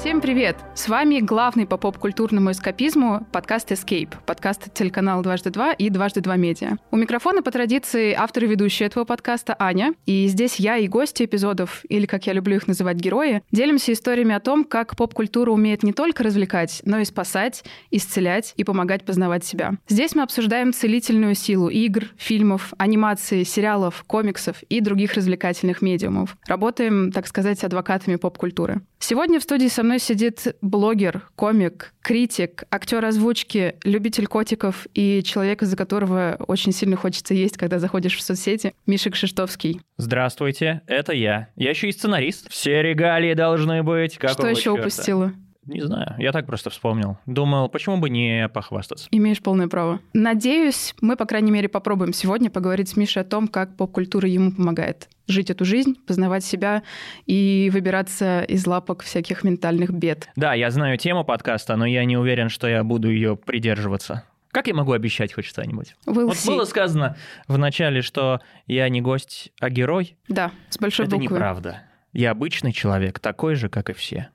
[0.00, 0.56] Всем привет!
[0.74, 6.36] С вами главный по поп-культурному эскапизму подкаст Escape, подкаст телеканала «Дважды два» и «Дважды два
[6.36, 6.78] медиа».
[6.90, 11.26] У микрофона по традиции автор и ведущая этого подкаста Аня, и здесь я и гости
[11.26, 15.82] эпизодов, или как я люблю их называть герои, делимся историями о том, как поп-культура умеет
[15.82, 19.74] не только развлекать, но и спасать, исцелять и помогать познавать себя.
[19.86, 26.38] Здесь мы обсуждаем целительную силу игр, фильмов, анимации, сериалов, комиксов и других развлекательных медиумов.
[26.46, 28.80] Работаем, так сказать, адвокатами поп-культуры.
[28.98, 35.62] Сегодня в студии со мной сидит блогер, комик, критик, актер озвучки, любитель котиков и человек,
[35.62, 39.80] из-за которого очень сильно хочется есть, когда заходишь в соцсети, Миша Кшиштовский.
[39.96, 41.48] Здравствуйте, это я.
[41.56, 42.50] Я еще и сценарист.
[42.50, 44.16] Все регалии должны быть.
[44.18, 44.80] Какого Что еще черта?
[44.80, 45.32] упустила?
[45.70, 47.16] Не знаю, я так просто вспомнил.
[47.26, 49.06] Думал, почему бы не похвастаться.
[49.10, 50.00] Имеешь полное право.
[50.12, 54.52] Надеюсь, мы, по крайней мере, попробуем сегодня поговорить с Мишей о том, как поп-культура ему
[54.52, 56.82] помогает жить эту жизнь, познавать себя
[57.26, 60.28] и выбираться из лапок всяких ментальных бед.
[60.34, 64.24] Да, я знаю тему подкаста, но я не уверен, что я буду ее придерживаться.
[64.50, 65.94] Как я могу обещать хоть что-нибудь?
[66.06, 66.48] We'll вот see.
[66.48, 70.16] было сказано в начале, что я не гость, а герой.
[70.26, 71.36] Да, с большой это буквы.
[71.36, 71.82] неправда.
[72.12, 74.30] Я обычный человек, такой же, как и все.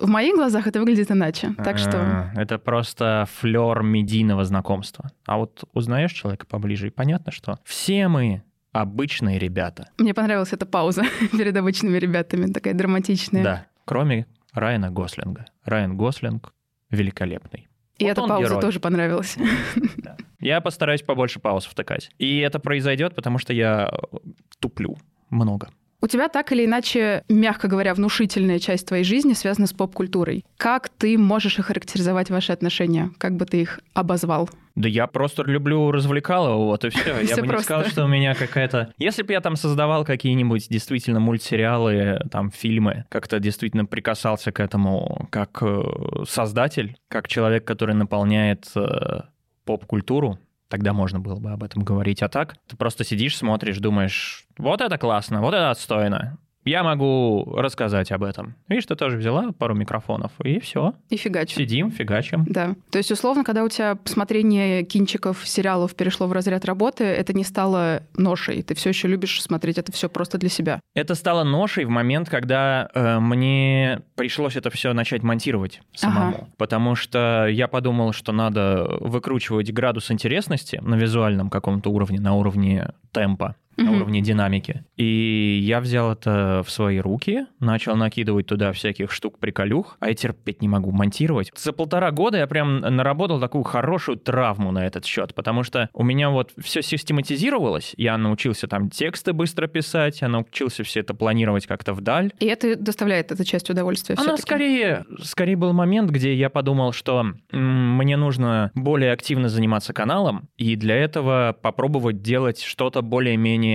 [0.00, 1.54] В моих глазах это выглядит иначе.
[1.64, 5.10] Так что А, Это просто флер медийного знакомства.
[5.26, 9.88] А вот узнаешь человека поближе, и понятно, что все мы обычные ребята.
[9.98, 13.42] мне понравилась эта пауза перед обычными ребятами, такая драматичная.
[13.42, 15.46] Да, кроме Райана Гослинга.
[15.64, 16.52] Райан Гослинг
[16.90, 17.68] великолепный.
[17.98, 18.60] И Вот эта пауза герой.
[18.60, 19.36] тоже понравилась.
[20.40, 22.10] Я постараюсь побольше пауз втыкать.
[22.18, 23.90] И это произойдет, потому что я
[24.60, 24.96] туплю
[25.30, 25.70] много.
[26.00, 30.44] У тебя так или иначе, мягко говоря, внушительная часть твоей жизни связана с поп-культурой.
[30.56, 33.10] Как ты можешь охарактеризовать ваши отношения?
[33.18, 34.48] Как бы ты их обозвал?
[34.76, 37.20] Да я просто люблю развлекалово, вот и все.
[37.22, 38.92] Я бы не сказал, что у меня какая-то...
[38.96, 45.26] Если бы я там создавал какие-нибудь действительно мультсериалы, там фильмы, как-то действительно прикасался к этому
[45.30, 45.82] как э,
[46.28, 49.22] создатель, как человек, который наполняет э,
[49.64, 52.22] поп-культуру, тогда можно было бы об этом говорить.
[52.22, 56.38] А так ты просто сидишь, смотришь, думаешь, вот это классно, вот это отстойно.
[56.64, 58.54] Я могу рассказать об этом.
[58.68, 60.94] Видишь, ты тоже взяла пару микрофонов, и все.
[61.08, 61.56] И фигачу.
[61.56, 62.44] Сидим, фигачим.
[62.48, 62.74] Да.
[62.90, 67.44] То есть, условно, когда у тебя посмотрение кинчиков, сериалов перешло в разряд работы, это не
[67.44, 68.62] стало ношей.
[68.62, 70.80] Ты все еще любишь смотреть это все просто для себя.
[70.94, 76.48] Это стало ношей в момент, когда э, мне пришлось это все начать монтировать самому.
[76.58, 82.92] Потому что я подумал, что надо выкручивать градус интересности на визуальном каком-то уровне, на уровне
[83.12, 83.96] темпа, на Мгм.
[83.96, 84.84] уровне динамики.
[84.96, 90.60] И я взял это в свои руки, начал накидывать туда всяких штук-приколюх, а я терпеть
[90.60, 91.52] не могу монтировать.
[91.56, 96.02] За полтора года я прям наработал такую хорошую травму на этот счет, потому что у
[96.02, 101.66] меня вот все систематизировалось, я научился там тексты быстро писать, я научился все это планировать
[101.66, 102.32] как-то вдаль.
[102.40, 104.42] И это доставляет эта часть удовольствия Она всё-таки.
[104.42, 110.48] скорее, скорее был момент, где я подумал, что м, мне нужно более активно заниматься каналом,
[110.56, 113.67] и для этого попробовать делать что-то более-менее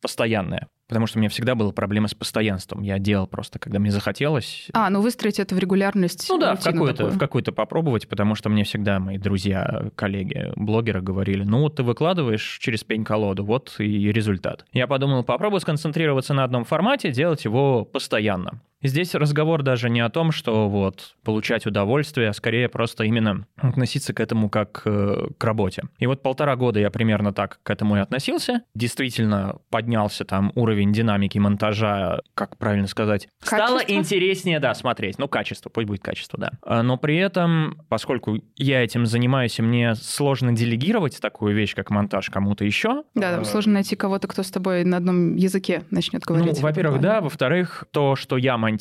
[0.00, 0.68] постоянное.
[0.88, 2.82] Потому что у меня всегда была проблема с постоянством.
[2.82, 4.68] Я делал просто, когда мне захотелось.
[4.74, 6.26] А, ну выстроить это в регулярность.
[6.28, 11.00] Ну да, в какую-то, в какую-то попробовать, потому что мне всегда мои друзья, коллеги, блогеры
[11.00, 14.66] говорили, ну вот ты выкладываешь через пень-колоду, вот и результат.
[14.72, 18.60] Я подумал, попробую сконцентрироваться на одном формате, делать его постоянно.
[18.82, 24.12] Здесь разговор даже не о том, что вот получать удовольствие, а скорее просто именно относиться
[24.12, 25.84] к этому как э, к работе.
[25.98, 28.62] И вот полтора года я примерно так к этому и относился.
[28.74, 33.94] Действительно поднялся там уровень динамики монтажа, как правильно сказать, стало Качество?
[33.94, 35.18] интереснее, да, смотреть.
[35.18, 36.50] Ну, качество, пусть будет качество, да.
[36.62, 41.90] А, Но при этом, поскольку я этим занимаюсь, и мне сложно делегировать такую вещь, как
[41.90, 43.04] монтаж кому-то еще.
[43.14, 46.52] Да, там э, сложно найти кого-то, кто с тобой на одном языке начнет ну, говорить.
[46.52, 47.20] этом во-первых, да.
[47.20, 48.71] Во-вторых, то, что я монтирую,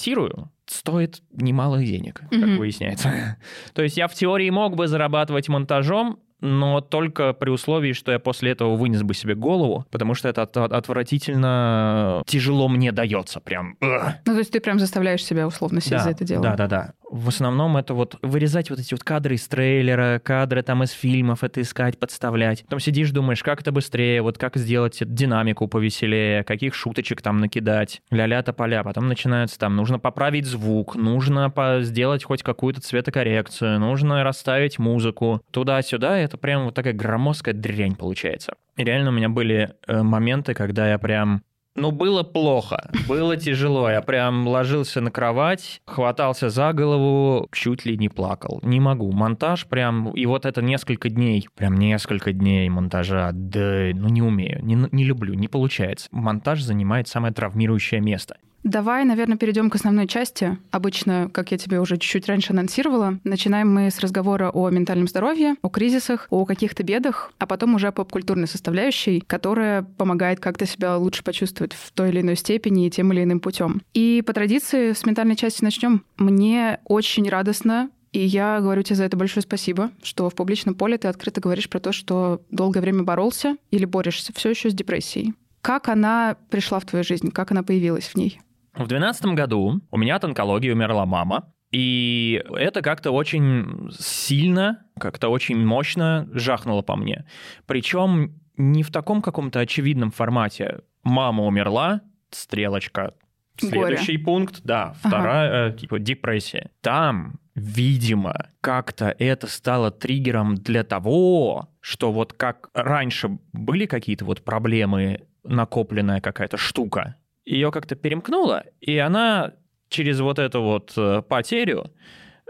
[0.65, 2.57] стоит немалых денег, как Мгм.
[2.57, 3.09] выясняется.
[3.73, 8.17] То есть я в теории мог бы зарабатывать монтажом, но только при условии, что я
[8.19, 13.39] после этого вынес бы себе голову, потому что это от- от- отвратительно тяжело мне дается,
[13.39, 13.77] прям.
[13.79, 16.43] Ну, то есть ты прям заставляешь себя условно сесть Да, за это дело.
[16.43, 16.93] Да, да, да.
[17.11, 21.43] В основном это вот вырезать вот эти вот кадры из трейлера, кадры там из фильмов,
[21.43, 22.63] это искать, подставлять.
[22.63, 28.01] Потом сидишь, думаешь, как это быстрее, вот как сделать динамику повеселее, каких шуточек там накидать,
[28.11, 28.81] ля-ля тополя.
[28.83, 35.41] Потом начинается там, нужно поправить звук, нужно по- сделать хоть какую-то цветокоррекцию, нужно расставить музыку.
[35.51, 38.53] Туда-сюда, это прям вот такая громоздкая дрянь получается.
[38.77, 41.43] И реально у меня были э, моменты, когда я прям
[41.75, 43.89] ну, было плохо, было тяжело.
[43.89, 48.59] Я прям ложился на кровать, хватался за голову, чуть ли не плакал.
[48.61, 49.11] Не могу.
[49.11, 50.11] Монтаж прям...
[50.11, 55.05] И вот это несколько дней, прям несколько дней монтажа, да, ну не умею, не, не
[55.05, 56.09] люблю, не получается.
[56.11, 58.35] Монтаж занимает самое травмирующее место.
[58.63, 60.57] Давай, наверное, перейдем к основной части.
[60.69, 65.55] Обычно, как я тебе уже чуть-чуть раньше анонсировала, начинаем мы с разговора о ментальном здоровье,
[65.61, 70.97] о кризисах, о каких-то бедах, а потом уже о поп-культурной составляющей, которая помогает как-то себя
[70.97, 73.81] лучше почувствовать в той или иной степени и тем или иным путем.
[73.93, 76.03] И по традиции с ментальной части начнем.
[76.17, 80.97] Мне очень радостно и я говорю тебе за это большое спасибо, что в публичном поле
[80.97, 85.33] ты открыто говоришь про то, что долгое время боролся или борешься все еще с депрессией.
[85.61, 87.31] Как она пришла в твою жизнь?
[87.31, 88.41] Как она появилась в ней?
[88.73, 95.29] В 2012 году у меня от онкологии умерла мама, и это как-то очень сильно, как-то
[95.29, 97.25] очень мощно жахнуло по мне.
[97.65, 100.81] Причем не в таком каком-то очевидном формате.
[101.03, 103.13] Мама умерла, стрелочка,
[103.57, 104.25] Следующий Горе.
[104.25, 105.77] пункт, да, вторая, ага.
[105.77, 106.71] типа, депрессия.
[106.81, 114.43] Там, видимо, как-то это стало триггером для того, что вот как раньше были какие-то вот
[114.43, 119.53] проблемы, накопленная какая-то штука, ее как-то перемкнуло, и она
[119.89, 121.91] через вот эту вот э, потерю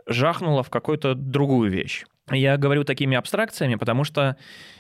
[0.08, 2.06] жахнула в какую-то другую вещь.
[2.30, 4.38] Я говорю такими абстракциями, потому что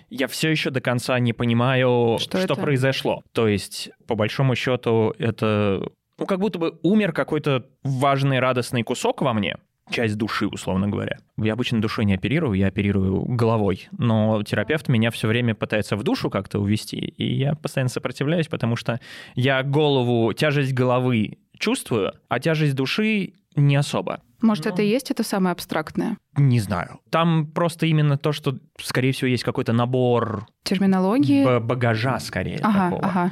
[0.10, 3.24] я все еще до конца не понимаю, что, что произошло.
[3.34, 5.82] То есть, по большому счету, это
[6.18, 9.58] ну, как будто бы умер какой-то важный, радостный кусок во мне,
[9.92, 11.18] часть души, условно говоря.
[11.38, 16.04] Я обычно душой не оперирую, я оперирую головой, но терапевт меня все время пытается в
[16.04, 19.00] душу как-то увести, и я постоянно сопротивляюсь, потому что
[19.36, 24.22] я голову, тяжесть головы чувствую, а тяжесть души не особо.
[24.42, 24.72] Может, Но...
[24.72, 26.18] это и есть это самое абстрактное?
[26.36, 27.00] Не знаю.
[27.10, 30.48] Там просто именно то, что, скорее всего, есть какой-то набор...
[30.64, 31.60] Терминологии?
[31.60, 33.08] Багажа, скорее, ага, такого.
[33.08, 33.32] Ага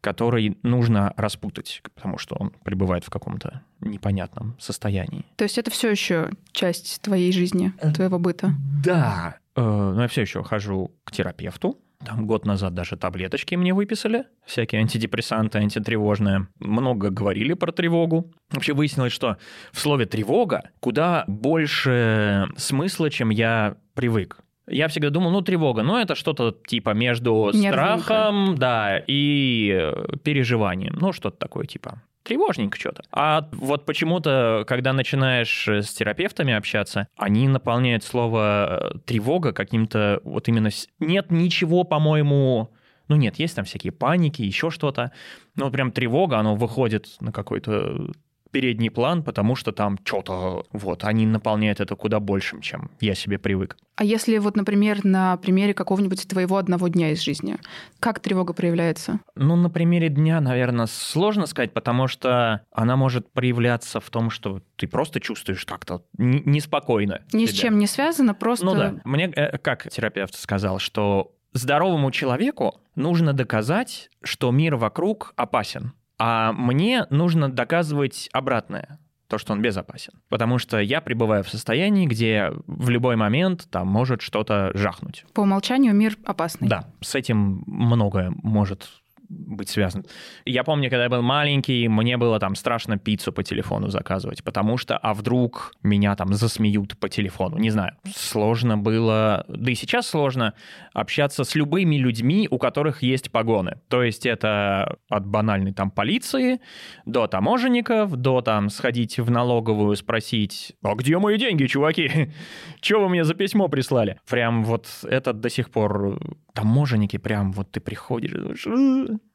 [0.00, 5.24] который нужно распутать, потому что он пребывает в каком-то непонятном состоянии.
[5.36, 8.52] То есть это все еще часть твоей жизни, э, твоего быта?
[8.84, 9.38] Да.
[9.56, 11.78] Э, но я все еще хожу к терапевту.
[12.04, 16.46] Там год назад даже таблеточки мне выписали, всякие антидепрессанты, антитревожные.
[16.60, 18.32] Много говорили про тревогу.
[18.50, 19.36] Вообще выяснилось, что
[19.72, 24.38] в слове «тревога» куда больше смысла, чем я привык.
[24.70, 28.02] Я всегда думал, ну, тревога, ну, это что-то типа между Нервненько.
[28.02, 30.96] страхом, да, и э, переживанием.
[31.00, 33.02] Ну, что-то такое типа тревожненько что-то.
[33.10, 40.46] А вот почему-то, когда начинаешь с терапевтами общаться, они наполняют слово э, тревога каким-то вот
[40.48, 40.68] именно...
[41.00, 42.70] Нет ничего, по-моему,
[43.08, 45.12] ну нет, есть там всякие паники, еще что-то.
[45.56, 48.10] Но прям тревога, оно выходит на какой-то
[48.50, 53.38] передний план, потому что там что-то, вот, они наполняют это куда большим, чем я себе
[53.38, 53.76] привык.
[53.96, 57.56] А если вот, например, на примере какого-нибудь твоего одного дня из жизни,
[58.00, 59.20] как тревога проявляется?
[59.34, 64.62] Ну, на примере дня, наверное, сложно сказать, потому что она может проявляться в том, что
[64.76, 67.22] ты просто чувствуешь как-то неспокойно.
[67.32, 67.54] Ни себя.
[67.54, 68.64] с чем не связано, просто...
[68.64, 68.94] Ну да.
[69.04, 75.92] Мне, э, как терапевт сказал, что здоровому человеку нужно доказать, что мир вокруг опасен.
[76.18, 78.98] А мне нужно доказывать обратное
[79.28, 80.14] то, что он безопасен.
[80.28, 85.24] Потому что я пребываю в состоянии, где в любой момент там может что-то жахнуть.
[85.34, 86.68] По умолчанию мир опасный.
[86.68, 88.88] Да, с этим многое может
[89.28, 90.04] быть связан.
[90.44, 94.78] Я помню, когда я был маленький, мне было там страшно пиццу по телефону заказывать, потому
[94.78, 97.96] что, а вдруг меня там засмеют по телефону, не знаю.
[98.14, 100.54] Сложно было, да и сейчас сложно
[100.92, 103.80] общаться с любыми людьми, у которых есть погоны.
[103.88, 106.60] То есть это от банальной там полиции
[107.04, 112.32] до таможенников, до там сходить в налоговую, спросить, а где мои деньги, чуваки?
[112.80, 114.20] Что вы мне за письмо прислали?
[114.28, 116.18] Прям вот это до сих пор
[116.58, 118.66] таможенники, прям вот ты приходишь,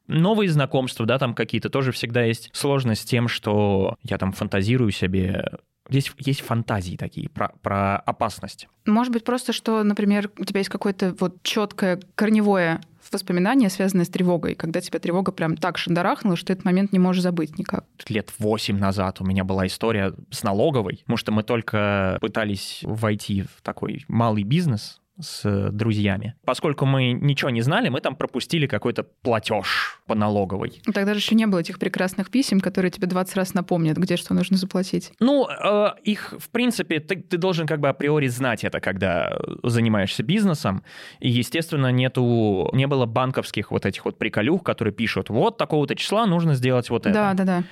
[0.08, 4.92] новые знакомства, да, там какие-то, тоже всегда есть сложность с тем, что я там фантазирую
[4.92, 8.70] себе Здесь есть фантазии такие про, про опасность.
[8.86, 12.80] Может быть, просто, что, например, у тебя есть какое-то вот четкое корневое
[13.12, 17.22] воспоминание, связанное с тревогой, когда тебя тревога прям так шандарахнула, что этот момент не можешь
[17.22, 17.86] забыть никак.
[18.08, 23.42] Лет восемь назад у меня была история с налоговой, потому что мы только пытались войти
[23.42, 26.36] в такой малый бизнес, с друзьями.
[26.44, 30.82] Поскольку мы ничего не знали, мы там пропустили какой-то платеж по налоговой.
[30.92, 34.34] Тогда же еще не было этих прекрасных писем, которые тебе 20 раз напомнят, где что
[34.34, 35.12] нужно заплатить.
[35.20, 40.24] Ну, э, их, в принципе, ты, ты должен как бы априори знать это, когда занимаешься
[40.24, 40.84] бизнесом.
[41.20, 46.26] И, естественно, нету, не было банковских вот этих вот приколюх, которые пишут, вот такого-то числа
[46.26, 47.14] нужно сделать вот это.
[47.14, 47.64] Да, да, да.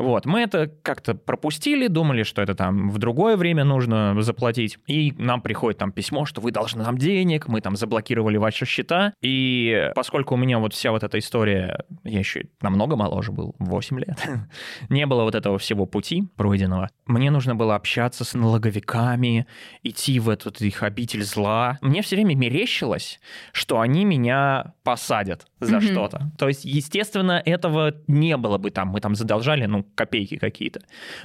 [0.00, 5.12] Вот, мы это как-то пропустили, думали, что это там в другое время нужно заплатить, и
[5.18, 9.90] нам приходит там письмо, что вы должны нам денег, мы там заблокировали ваши счета, и
[9.94, 14.26] поскольку у меня вот вся вот эта история, я еще намного моложе был, 8 лет,
[14.88, 19.46] не было вот этого всего пути пройденного, мне нужно было общаться с налоговиками,
[19.82, 21.76] идти в этот их обитель зла.
[21.82, 23.20] Мне все время мерещилось,
[23.52, 25.92] что они меня посадят за mm-hmm.
[25.92, 26.32] что-то.
[26.38, 28.88] То есть, естественно, этого не было бы там.
[28.88, 30.80] Мы там задолжали, ну, копейки какие-то.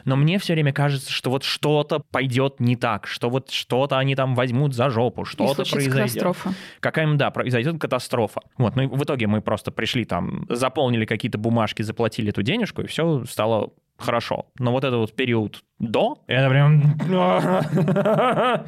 [0.06, 4.16] Но мне все время кажется, что вот что-то пойдет не так, что вот что-то они
[4.16, 5.94] там возьмут за жопу, что-то произойдет.
[5.94, 6.54] катастрофа.
[6.80, 8.42] Какая-нибудь, да, произойдет катастрофа.
[8.58, 12.82] Вот, ну и в итоге мы просто пришли там, заполнили какие-то бумажки, заплатили эту денежку,
[12.82, 14.48] и все стало хорошо.
[14.60, 16.98] Но вот этот вот период до, это прям...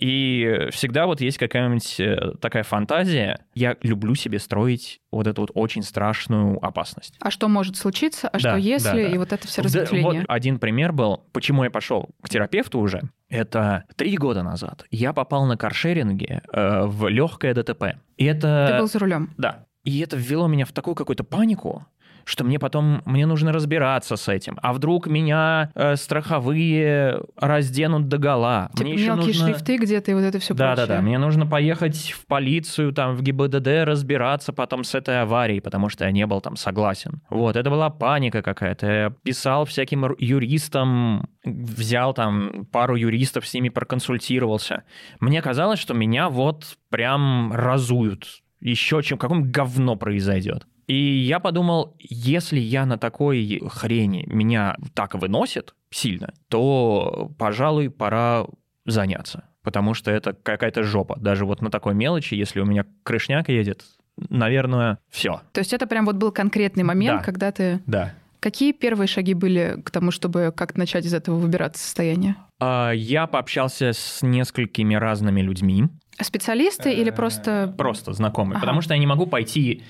[0.00, 3.40] И всегда вот есть какая-нибудь э, такая фантазия.
[3.54, 7.14] Я люблю себе строить вот эту вот очень страшную опасность.
[7.20, 9.08] А что может случиться, а Да, что да, если, да.
[9.08, 10.20] и вот это все Да, разветвление.
[10.22, 13.02] Вот один пример был, почему я пошел к терапевту уже.
[13.28, 14.84] Это три года назад.
[14.90, 17.96] Я попал на каршеринге э, в легкое ДТП.
[18.16, 18.68] И это...
[18.72, 19.34] Ты был за рулем.
[19.36, 19.66] Да.
[19.84, 21.86] И это ввело меня в такую какую-то панику,
[22.24, 24.58] что мне потом, мне нужно разбираться с этим.
[24.62, 28.70] А вдруг меня э, страховые разденут до гола?
[28.72, 29.46] Типа мне еще мелкие нужно...
[29.48, 31.00] шрифты где-то и вот это все Да, да, да.
[31.00, 36.04] Мне нужно поехать в полицию, там, в ГИБДД разбираться потом с этой аварией, потому что
[36.04, 37.22] я не был там согласен.
[37.30, 38.86] Вот, это была паника какая-то.
[38.86, 44.84] Я писал всяким юристам, взял там пару юристов, с ними проконсультировался.
[45.20, 48.42] Мне казалось, что меня вот прям разуют.
[48.60, 50.66] Еще чем, каком говно произойдет.
[50.90, 58.46] И я подумал, если я на такой хрени меня так выносит сильно, то, пожалуй, пора
[58.86, 59.44] заняться.
[59.62, 61.16] Потому что это какая-то жопа.
[61.20, 63.84] Даже вот на такой мелочи, если у меня крышняк едет,
[64.30, 65.42] наверное, все.
[65.52, 67.24] То есть это прям вот был конкретный момент, Да.
[67.24, 67.80] когда ты...
[67.86, 68.12] Да.
[68.40, 72.36] Какие первые шаги были к тому, чтобы как-то начать из этого выбираться состояния?
[72.58, 75.84] А, Я пообщался с несколькими разными людьми,
[76.20, 77.72] Специалисты или просто...
[77.78, 78.60] просто знакомые, Ага.
[78.60, 79.82] потому что я не могу пойти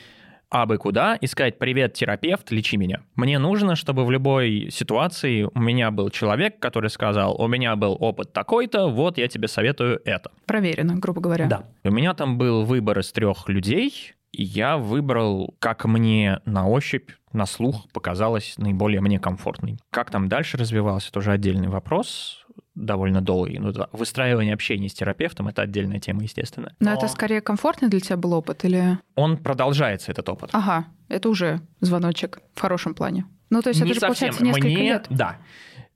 [0.51, 3.01] абы куда и сказать «Привет, терапевт, лечи меня».
[3.15, 7.97] Мне нужно, чтобы в любой ситуации у меня был человек, который сказал «У меня был
[7.99, 10.31] опыт такой-то, вот я тебе советую это».
[10.47, 11.47] Проверено, грубо говоря.
[11.47, 11.65] Да.
[11.85, 17.11] У меня там был выбор из трех людей, и я выбрал, как мне на ощупь,
[17.33, 19.79] на слух показалось наиболее мне комфортный.
[19.91, 22.40] Как там дальше развивался, тоже отдельный вопрос,
[22.85, 23.59] довольно долгий.
[23.59, 26.75] Ну, да, выстраивание общения с терапевтом— это отдельная тема, естественно.
[26.81, 28.99] Но это скорее комфортный для тебя был опыт или...
[29.15, 30.51] Он продолжается, этот опыт.
[30.53, 33.27] Ага, это уже звоночек в хорошем плане.
[33.51, 34.29] Ну, то есть Не это же, совсем.
[34.31, 35.07] получается, несколько Мне- лет.
[35.11, 35.37] Да.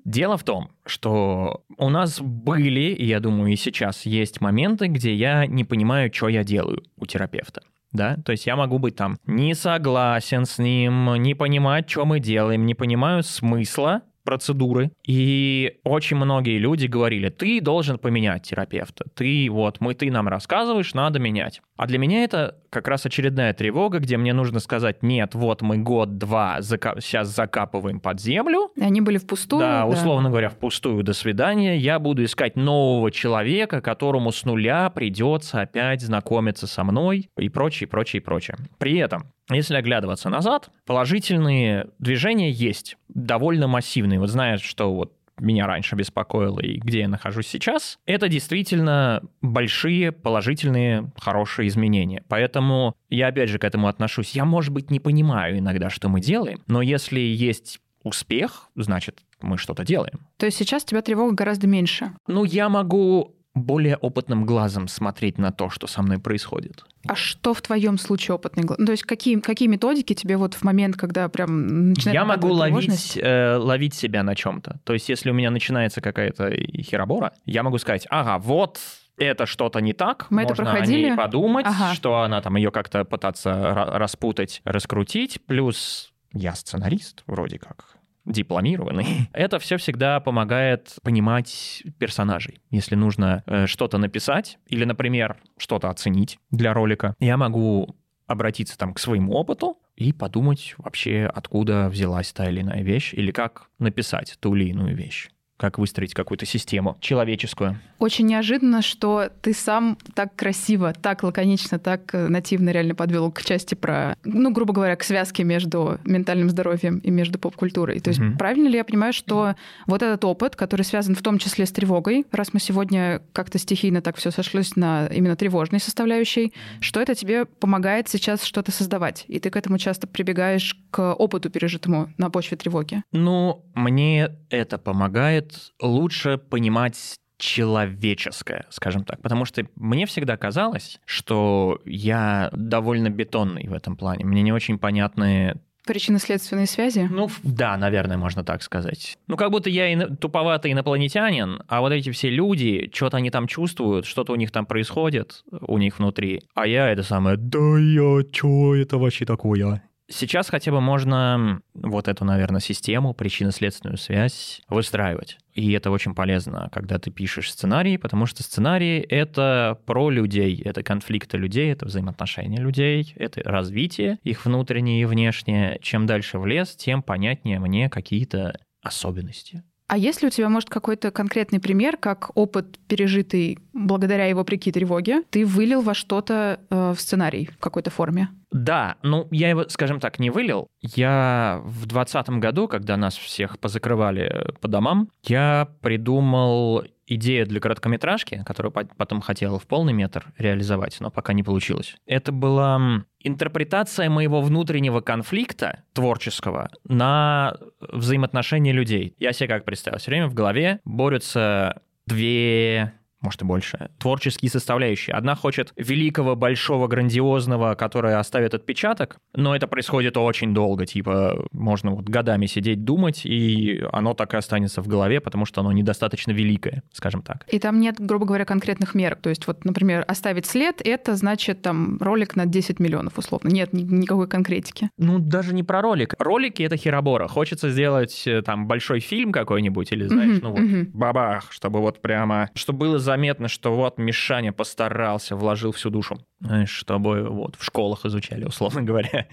[0.05, 5.15] Дело в том, что у нас были, и я думаю, и сейчас есть моменты, где
[5.15, 7.63] я не понимаю, что я делаю у терапевта.
[7.91, 12.19] Да, то есть я могу быть там не согласен с ним, не понимать, что мы
[12.19, 14.91] делаем, не понимаю смысла процедуры.
[15.07, 19.05] И очень многие люди говорили, ты должен поменять терапевта.
[19.15, 21.61] Ты вот, мы, ты нам рассказываешь, надо менять.
[21.77, 25.79] А для меня это как раз очередная тревога, где мне нужно сказать, нет, вот мы
[25.79, 29.61] год-два зака- сейчас закапываем под землю, они были впустую.
[29.61, 31.77] да, условно говоря, впустую до свидания.
[31.77, 37.89] Я буду искать нового человека, которому с нуля придется опять знакомиться со мной и прочее,
[37.89, 38.57] прочее, прочее.
[38.79, 44.19] При этом, если оглядываться назад, положительные движения есть, довольно массивные.
[44.19, 50.13] Вот знаешь, что вот меня раньше беспокоило и где я нахожусь сейчас, это действительно большие,
[50.13, 52.23] положительные, хорошие изменения.
[52.29, 54.33] Поэтому я опять же к этому отношусь.
[54.33, 59.59] Я, может быть, не понимаю иногда, что мы делаем, но если есть успех, значит, мы
[59.59, 60.21] что-то делаем.
[60.37, 62.13] То есть сейчас тебя тревога гораздо меньше.
[62.27, 66.85] Ну, я могу более опытным глазом смотреть на то, что со мной происходит.
[67.07, 68.79] А что в твоем случае опытный глаз?
[68.81, 72.49] Ну, то есть какие, какие методики тебе вот в момент, когда прям начинает я могу
[72.53, 74.81] ловить, э, ловить себя на чем-то.
[74.85, 76.51] То есть, если у меня начинается какая-то
[76.83, 78.81] херобора, я могу сказать, ага, вот
[79.17, 81.05] это что-то не так, Мы это можно проходили?
[81.05, 81.95] о ней подумать, Ага.
[81.95, 87.94] что она там ее как-то пытаться ра- распутать, раскрутить, плюс я сценарист вроде как
[88.25, 89.29] дипломированный.
[89.33, 92.61] Это все всегда помогает понимать персонажей.
[92.71, 98.95] Если нужно э, что-то написать или, например, что-то оценить для ролика, я могу обратиться там
[98.95, 104.37] к своему опыту и подумать вообще, откуда взялась та или иная вещь, или как написать
[104.41, 107.79] ту или иную вещь, как выстроить какую-то систему человеческую.
[108.01, 113.43] Очень неожиданно, что ты сам так красиво, так лаконично, так э, нативно реально подвел к
[113.43, 118.01] части про, ну, грубо говоря, к связке между ментальным здоровьем и между поп-культурой.
[118.01, 118.37] То есть Мгм.
[118.37, 119.55] правильно ли я понимаю, что
[119.87, 124.01] вот этот опыт, который связан в том числе с тревогой, раз мы сегодня как-то стихийно
[124.03, 129.39] так все сошлось на именно тревожной составляющей, что это тебе помогает сейчас что-то создавать, и
[129.39, 133.03] ты к этому часто прибегаешь к опыту пережитому на почве тревоги?
[133.13, 135.44] Ну, мне это помогает
[135.81, 139.21] лучше понимать человеческое, скажем так.
[139.23, 144.25] Потому что мне всегда казалось, что я довольно бетонный в этом плане.
[144.25, 147.07] Мне не очень понятны Причинно-следственные связи?
[147.11, 149.19] Ну, да, наверное, можно так сказать.
[149.27, 153.47] Ну, как будто я ино- туповатый инопланетянин, а вот эти все люди, что-то они там
[153.47, 156.41] чувствуют, что-то у них там происходит, у них внутри.
[156.55, 159.83] А я это самое, да я, чё это вообще такое?
[160.09, 165.39] Сейчас хотя бы можно вот эту, наверное, систему, причинно-следственную связь выстраивать.
[165.55, 170.83] И это очень полезно, когда ты пишешь сценарий, потому что сценарий— это про людей, это
[170.83, 175.79] конфликты людей, это взаимоотношения людей, это развитие их внутреннее и внешнее.
[175.81, 179.63] Чем дальше в лес, тем понятнее мне какие-то особенности.
[179.87, 184.73] А есть ли у тебя, может, какой-то конкретный пример, как опыт, пережитый благодаря его вопреки
[184.73, 188.29] тревоге, ты вылил во что-то э, в сценарий в какой-то форме?
[188.51, 190.69] Да, ну я его, скажем так, не вылил.
[190.81, 198.43] Я в двадцатом году, когда нас всех позакрывали по домам, я придумал идею для короткометражки,
[198.47, 201.97] которую потом хотел в полный метр реализовать, но пока не получилось.
[202.07, 209.15] Это была интерпретация моего внутреннего конфликта творческого на взаимоотношения людей.
[209.19, 212.93] Я себе как представил, все время в голове борются две
[213.25, 215.15] может и больше, творческие составляющие.
[215.15, 221.91] Одна хочет великого, большого, грандиозного, которое оставит отпечаток, но это происходит очень долго, типа можно
[221.91, 226.33] вот годами сидеть, думать, и оно так и останется в голове, потому что оно недостаточно
[226.33, 227.47] великое, скажем так.
[227.49, 229.17] И там нет, грубо говоря, конкретных мер.
[229.17, 233.49] То есть вот, например, оставить след— это значит там ролик на 10 миллионов, условно.
[233.49, 234.91] Нет никакой конкретики.
[234.99, 236.15] Ну, даже не про ролик.
[236.19, 237.29] Ролики— это херобора.
[237.29, 240.91] Хочется сделать э, там большой фильм какой-нибудь или, знаешь, uh-huh, ну вот uh-huh.
[240.93, 246.19] бабах, чтобы вот прямо, чтобы было за заметно, что вот Мишаня постарался, вложил всю душу,
[246.65, 249.27] чтобы вот в школах изучали, условно говоря.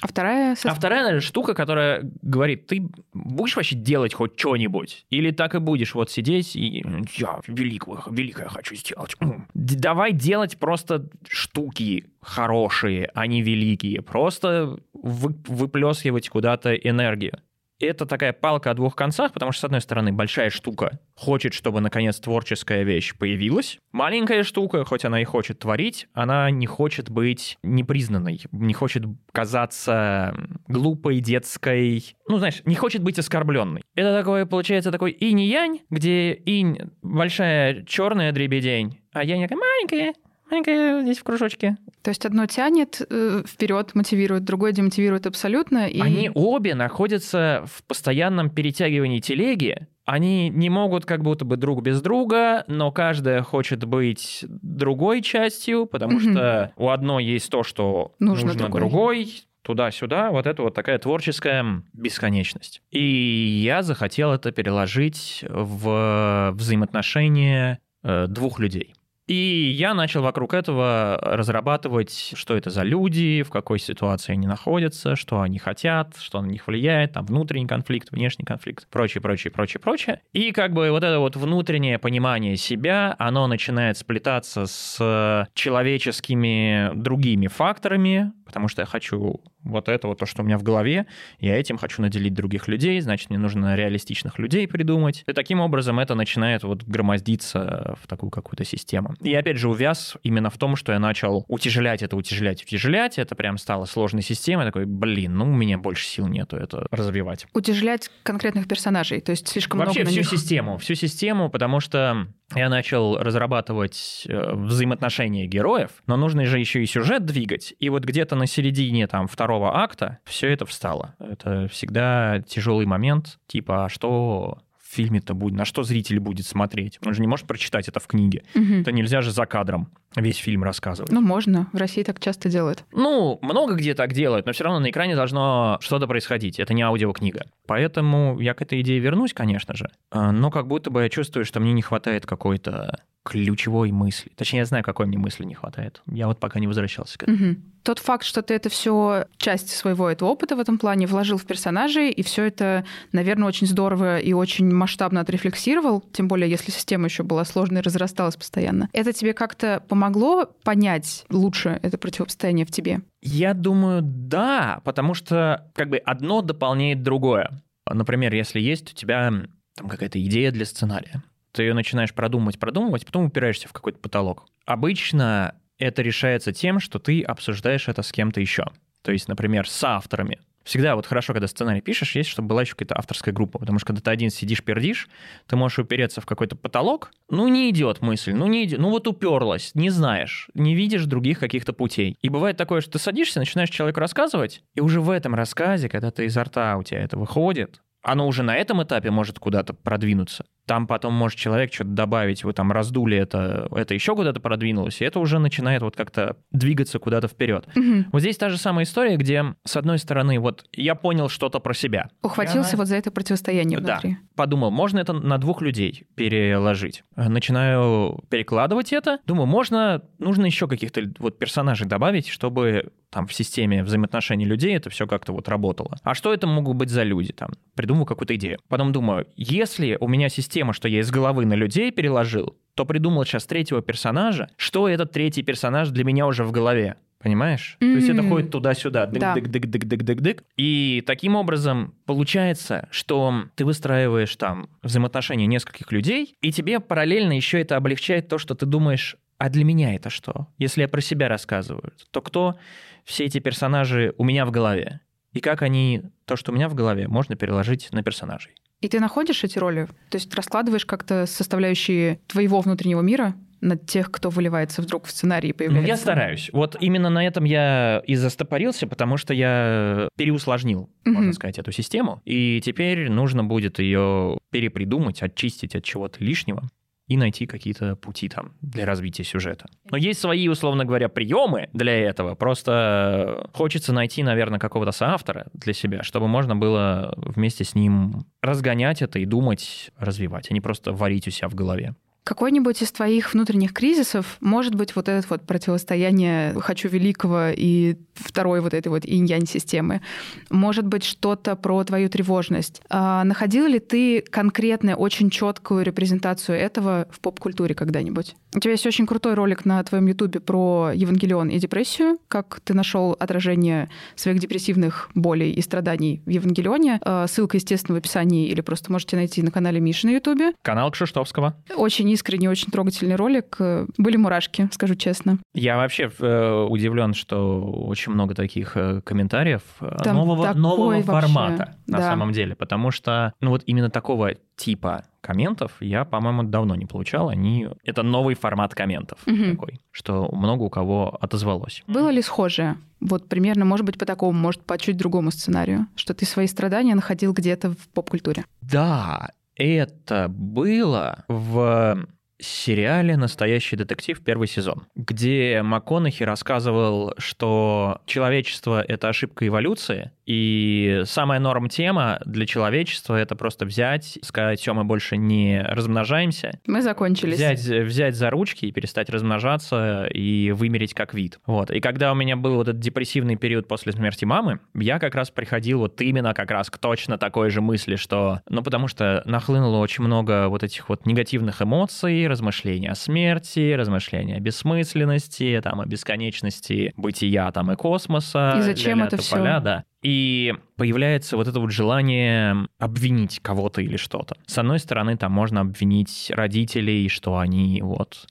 [0.00, 0.56] А вторая...
[0.64, 5.06] А вторая, штука, которая говорит, ты будешь вообще делать хоть что-нибудь?
[5.10, 6.84] Или так и будешь вот сидеть и
[7.16, 9.16] я великое, великое хочу сделать.
[9.54, 14.02] Давай делать просто штуки хорошие, а не великие.
[14.02, 17.40] Просто вы, выплескивать куда-то энергию
[17.78, 21.80] это такая палка о двух концах, потому что, с одной стороны, большая штука хочет, чтобы,
[21.80, 23.78] наконец, творческая вещь появилась.
[23.92, 30.34] Маленькая штука, хоть она и хочет творить, она не хочет быть непризнанной, не хочет казаться
[30.68, 33.82] глупой, детской, ну, знаешь, не хочет быть оскорбленной.
[33.94, 40.14] Это такое, получается, такой инь-янь, где инь большая черная дребедень, а янь такая маленькая,
[40.54, 41.76] маленькая здесь в кружочке.
[42.02, 45.88] То есть одно тянет э, вперед, мотивирует, другое демотивирует абсолютно.
[45.88, 46.00] И...
[46.00, 49.88] Они обе находятся в постоянном перетягивании телеги.
[50.04, 55.86] Они не могут как будто бы друг без друга, но каждая хочет быть другой частью,
[55.86, 56.32] потому mm-hmm.
[56.32, 58.80] что у одной есть то, что нужно, нужно другой.
[58.80, 62.82] другой туда-сюда, вот это вот такая творческая бесконечность.
[62.90, 68.94] И я захотел это переложить в взаимоотношения э, двух людей.
[69.26, 75.16] И я начал вокруг этого разрабатывать, что это за люди, в какой ситуации они находятся,
[75.16, 79.80] что они хотят, что на них влияет, там внутренний конфликт, внешний конфликт, прочее, прочее, прочее,
[79.80, 80.20] прочее.
[80.32, 87.46] И как бы вот это вот внутреннее понимание себя, оно начинает сплетаться с человеческими другими
[87.46, 91.06] факторами, потому что я хочу вот это вот то, что у меня в голове,
[91.40, 95.24] я этим хочу наделить других людей, значит, мне нужно реалистичных людей придумать.
[95.26, 99.16] И таким образом это начинает вот громоздиться в такую какую-то систему.
[99.20, 103.34] И опять же увяз именно в том, что я начал утяжелять это, утяжелять, утяжелять, это
[103.34, 107.46] прям стало сложной системой, такой, блин, ну у меня больше сил нету это развивать.
[107.54, 110.30] Утяжелять конкретных персонажей, то есть слишком Вообще много всю них...
[110.30, 116.82] систему, всю систему, потому что я начал разрабатывать э, взаимоотношения героев, но нужно же еще
[116.82, 117.74] и сюжет двигать.
[117.80, 121.14] И вот где-то на середине там второго акта все это встало.
[121.18, 126.98] Это всегда тяжелый момент, типа, а что в фильме-то будет, на что зритель будет смотреть.
[127.04, 128.44] Он же не может прочитать это в книге.
[128.54, 128.74] Угу.
[128.82, 131.10] Это нельзя же за кадром весь фильм рассказывать.
[131.10, 131.68] Ну, можно.
[131.72, 132.84] В России так часто делают.
[132.92, 136.60] Ну, много где так делают, но все равно на экране должно что-то происходить.
[136.60, 137.46] Это не аудиокнига.
[137.66, 139.90] Поэтому я к этой идее вернусь, конечно же.
[140.10, 144.30] А, но как будто бы я чувствую, что мне не хватает какой-то ключевой мысли.
[144.36, 146.02] Точнее, я знаю, какой мне мысли не хватает.
[146.06, 147.52] Я вот пока не возвращался к этому.
[147.52, 147.60] Угу.
[147.82, 151.44] Тот факт, что ты это все часть своего этого опыта в этом плане вложил в
[151.44, 157.06] персонажей, и все это, наверное, очень здорово и очень масштабно отрефлексировал, тем более, если система
[157.06, 158.88] еще была сложной и разрасталась постоянно.
[158.92, 163.00] Это тебе как-то помогло понять лучше это противостояние в тебе?
[163.22, 167.62] Я думаю, да, потому что как бы одно дополняет другое.
[167.90, 169.32] Например, если есть у тебя
[169.76, 171.22] там какая-то идея для сценария,
[171.54, 174.46] ты ее начинаешь продумывать, продумывать, потом упираешься в какой-то потолок.
[174.66, 178.66] Обычно это решается тем, что ты обсуждаешь это с кем-то еще.
[179.02, 180.40] То есть, например, с авторами.
[180.64, 183.88] Всегда вот хорошо, когда сценарий пишешь, есть, чтобы была еще какая-то авторская группа, потому что
[183.88, 185.08] когда ты один сидишь, пердишь,
[185.46, 189.06] ты можешь упереться в какой-то потолок, ну не идет мысль, ну не идет, ну вот
[189.06, 192.16] уперлась, не знаешь, не видишь других каких-то путей.
[192.22, 196.10] И бывает такое, что ты садишься, начинаешь человеку рассказывать, и уже в этом рассказе, когда
[196.10, 200.44] ты изо рта у тебя это выходит, оно уже на этом этапе может куда-то продвинуться.
[200.66, 205.04] Там потом может человек что-то добавить, вы там раздули это, это еще куда-то продвинулось, и
[205.04, 207.66] это уже начинает вот как-то двигаться куда-то вперед.
[207.74, 208.06] Мгм.
[208.12, 211.74] Вот здесь та же самая история, где, с одной стороны, вот я понял что-то про
[211.74, 212.08] себя.
[212.22, 213.94] Ухватился Я- вот за это противостояние Да.
[214.00, 214.16] внутри.
[214.36, 217.04] Подумал, можно это на двух людей переложить.
[217.16, 219.18] Начинаю перекладывать это.
[219.26, 224.90] Думаю, можно, нужно еще каких-то вот персонажей добавить, чтобы там в системе взаимоотношений людей это
[224.90, 225.96] все как-то вот работало.
[226.02, 227.50] А что это могут быть за люди там?
[227.76, 228.58] Придумал какую-то идею.
[228.68, 233.24] Потом думаю, если у меня система, что я из головы на людей переложил, то придумал
[233.24, 236.96] сейчас третьего персонажа, что этот третий персонаж для меня уже в голове.
[237.22, 237.76] Понимаешь?
[237.80, 239.34] То есть это ходит туда-сюда, Да.
[239.34, 240.42] дык-дык-дык-дык-дык-дык.
[240.58, 247.60] И таким образом получается, что ты выстраиваешь там взаимоотношения нескольких людей, и тебе параллельно еще
[247.60, 250.48] это облегчает то, что ты думаешь, а для меня это что?
[250.58, 252.56] Если я про себя рассказываю, то кто
[253.04, 255.00] все эти персонажи у меня в голове?
[255.32, 258.52] И как они, то, что у меня в голове, можно переложить на персонажей?
[258.80, 259.86] И ты находишь эти роли?
[260.10, 265.48] То есть раскладываешь как-то составляющие твоего внутреннего мира на тех, кто выливается вдруг в сценарий
[265.48, 265.88] и Ну, появляется?
[265.88, 266.50] я стараюсь.
[266.52, 271.32] Вот именно на этом я и застопорился, потому что я переусложнил, можно Мгм.
[271.32, 272.20] сказать, эту систему.
[272.26, 276.68] И теперь нужно будет ее перепридумать, очистить от чего-то лишнего
[277.06, 279.66] и найти какие-то пути там для развития сюжета.
[279.90, 282.34] Но есть свои, условно говоря, приемы для этого.
[282.34, 289.02] Просто хочется найти, наверное, какого-то соавтора для себя, чтобы можно было вместе с ним разгонять
[289.02, 291.94] это и думать, развивать, а не просто варить у себя в голове.
[292.24, 298.62] Какой-нибудь из твоих внутренних кризисов может быть вот это вот противостояние «хочу великого» и второй
[298.62, 300.00] вот этой вот инь-янь системы.
[300.48, 302.80] Может быть что-то про твою тревожность.
[302.88, 308.36] А находил ли ты конкретно очень четкую репрезентацию этого в поп-культуре когда-нибудь?
[308.54, 312.72] У тебя есть очень крутой ролик на твоем ютубе про Евангелион и депрессию, как ты
[312.72, 317.00] нашел отражение своих депрессивных болей и страданий в Евангелионе.
[317.02, 320.52] А, Ссылка, естественно, в описании или просто можете найти на канале Миши на ютубе.
[320.62, 321.56] Канал Кшиштовского.
[321.76, 323.56] Очень искренний, очень трогательный ролик.
[323.98, 325.38] Были мурашки, скажу честно.
[325.54, 331.04] Я вообще э, удивлен, что очень много таких э, комментариев э, Там нового, нового вообще,
[331.04, 332.10] формата на да.
[332.10, 337.28] самом деле, потому что ну вот именно такого типа комментов я, по-моему, давно не получал.
[337.28, 339.52] Они это новый формат комментов Мгм.
[339.52, 341.82] такой, что много у кого отозвалось.
[341.86, 342.76] Было ли схожее?
[343.00, 346.94] Вот примерно, может быть, по такому, может, по чуть другому сценарию, что ты свои страдания
[346.94, 348.44] находил где-то в поп-культуре.
[348.62, 352.06] Да, это было в
[352.38, 361.38] сериале «Настоящий детектив» первый сезон, где МакКонахи рассказывал, что человечество— это ошибка эволюции, и самая
[361.38, 367.36] норм-тема для человечества— это просто взять, сказать, все, мы больше не размножаемся, Мы закончились.
[367.36, 371.38] взять, взять за ручки и перестать размножаться и вымереть как вид.
[371.46, 371.70] Вот.
[371.70, 375.30] И когда у меня был вот этот депрессивный период после смерти мамы, я как раз
[375.30, 378.40] приходил вот именно как раз к точно такой же мысли, что...
[378.48, 384.36] Ну, потому что нахлынуло очень много вот этих вот негативных эмоций, размышлений о смерти, размышления
[384.36, 388.54] о бессмысленности, там, о бесконечности бытия там и космоса.
[388.58, 389.84] И зачем это тополя, да.
[390.04, 394.36] И появляется вот это вот желание обвинить кого-то или что-то.
[394.46, 398.26] С одной стороны, там можно обвинить родителей, что они вот...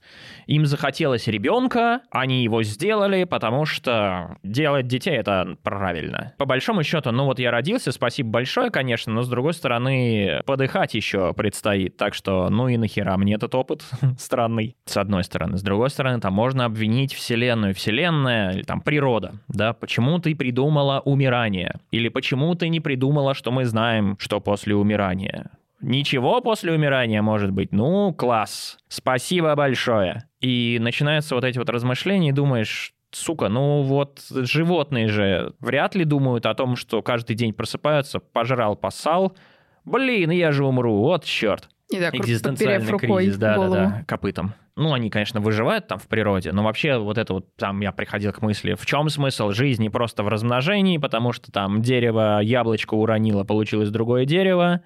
[0.46, 6.34] Им захотелось ребенка, они его сделали, потому что делать детей— это правильно.
[6.36, 10.94] По большому счету, ну вот я родился, спасибо большое, конечно, но с другой стороны, подыхать
[10.94, 11.96] еще предстоит.
[11.96, 13.82] Так что, ну и нахера мне этот опыт
[14.18, 15.56] странный, с одной стороны.
[15.56, 17.74] С другой стороны, там можно обвинить Вселенную.
[17.74, 21.63] Вселенная, или там природа, да, почему ты придумала умирание?
[21.90, 25.50] Или почему ты не придумала, что мы знаем, что после умирания?
[25.80, 27.72] Ничего после умирания может быть.
[27.72, 28.78] Ну, класс.
[28.88, 30.24] Спасибо большое.
[30.40, 36.04] И начинаются вот эти вот размышления, и думаешь, сука, ну вот животные же вряд ли
[36.04, 39.36] думают о том, что каждый день просыпаются, пожрал, поссал.
[39.84, 41.68] Блин, я же умру, вот черт.
[41.90, 43.74] И так, Экзистенциальный кризис, да, голову.
[43.74, 44.54] да, да, копытом.
[44.76, 48.32] Ну, они, конечно, выживают там в природе, но вообще вот это вот там я приходил
[48.32, 53.44] к мысли, в чем смысл жизни просто в размножении, потому что там дерево яблочко уронило,
[53.44, 54.80] получилось другое дерево,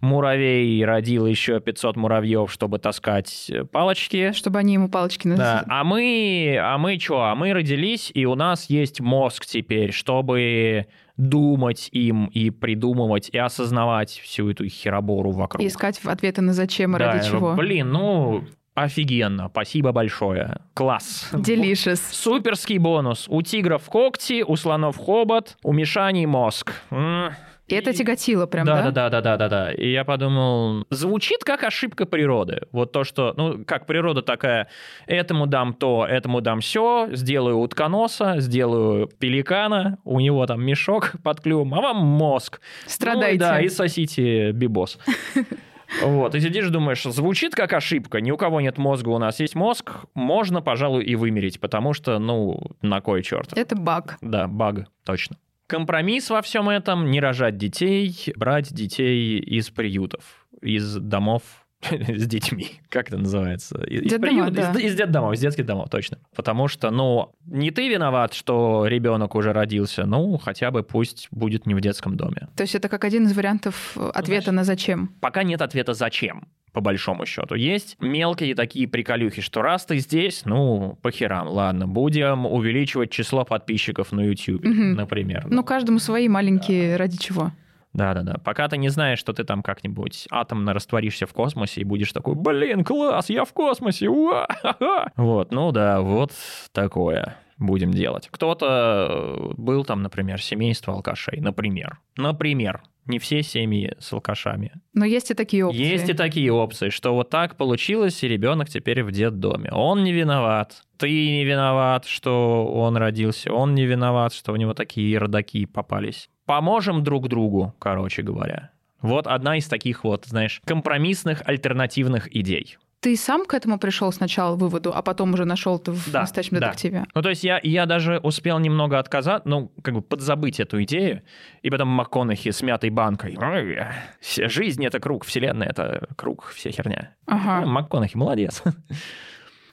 [0.00, 4.30] муравей родил еще 500 муравьев, чтобы таскать э, палочки.
[4.32, 7.22] Чтобы они ему палочки Да, наз- а мы, а мы что?
[7.24, 13.38] А мы родились, и у нас есть мозг теперь, чтобы думать им и придумывать, и
[13.38, 15.60] осознавать всю эту херобору вокруг.
[15.62, 17.54] и искать ответы на зачем и Да, ради чего.
[17.54, 18.44] Блин, ну,
[18.78, 20.58] Офигенно, спасибо большое.
[20.74, 21.30] Класс.
[21.32, 22.00] Делишес.
[22.12, 23.26] Суперский бонус.
[23.28, 26.72] У тигров когти, у слонов хобот, у Мишани мозг.
[26.90, 27.32] М.
[27.66, 28.84] И это тяготило прям, да?
[28.84, 29.72] да, да, да, да, да, да.
[29.72, 32.62] И я подумал, звучит как ошибка природы.
[32.72, 34.68] Вот то, что, ну, как природа такая,
[35.06, 41.40] этому дам то, этому дам все, сделаю утконоса, сделаю пеликана, у него там мешок под
[41.40, 42.60] клювом, а вам мозг.
[42.86, 43.44] Страдайте.
[43.44, 44.98] Ну, да, и сосите бибос.
[46.02, 49.54] Вот, и сидишь, думаешь, звучит как ошибка, ни у кого нет мозга, у нас есть
[49.54, 53.56] мозг, можно, пожалуй, и вымереть, потому что, ну, на кой черт.
[53.56, 54.18] Это баг.
[54.20, 55.36] Да, баг, точно.
[55.66, 61.42] Компромисс во всем этом– не рожать детей, брать детей из приютов, из домов
[61.82, 62.72] с детьми.
[62.88, 63.82] Как это называется?
[63.84, 64.72] Из, Детдома, приют- да.
[64.72, 66.18] из, из детдомов, из детских домов, точно.
[66.34, 71.66] Потому что, ну, не ты виноват, что ребенок уже родился, ну, хотя бы пусть будет
[71.66, 72.48] не в детском доме.
[72.56, 75.14] То есть это как один из вариантов э, ответа на зачем.
[75.20, 77.54] Пока нет ответа «зачем», по большому счету.
[77.54, 83.44] Есть мелкие такие приколюхи, что раз ты здесь, ну, по херам, ладно, будем увеличивать число
[83.44, 84.94] подписчиков на YouTube, Мгм.
[84.94, 85.46] например.
[85.48, 87.52] Ну, каждому свои маленькие ради чего.
[87.92, 88.34] Да-да-да.
[88.44, 92.34] Пока ты не знаешь, что ты там как-нибудь атомно растворишься в космосе и будешь такой,
[92.34, 95.12] блин, класс, я в космосе, уа, ха-ха».
[95.16, 96.32] Вот, ну да, вот
[96.72, 98.28] такое будем делать.
[98.30, 101.98] Кто-то э, был там, например, семейство алкашей, например.
[102.16, 102.82] Например.
[103.06, 104.72] Не все семьи с алкашами.
[104.92, 105.82] Но есть и такие опции.
[105.82, 109.70] Есть и такие опции, что вот так получилось, и ребенок теперь в детдоме.
[109.72, 110.82] Он не виноват.
[110.98, 113.50] Ты не виноват, что он родился.
[113.50, 116.28] Он не виноват, что у него такие родаки попались.
[116.48, 118.70] Поможем друг другу, короче говоря.
[119.02, 122.78] Вот одна из таких вот, знаешь, компромиссных альтернативных идей.
[123.00, 126.58] Ты сам к этому пришел сначала выводу, а потом уже нашел это в Да, настоящем
[126.58, 126.68] да.
[126.68, 127.04] детективе.
[127.14, 131.20] Ну, то есть я, я даже успел немного отказаться, ну, как бы подзабыть эту идею,
[131.60, 133.36] и потом МакКонахи с мятой банкой.
[133.36, 133.78] «Ой,
[134.18, 137.14] вся Жизнь— это круг, вселенная— это круг, вся херня.
[137.26, 137.60] Ага.
[137.60, 138.62] Ну, МакКонахи молодец.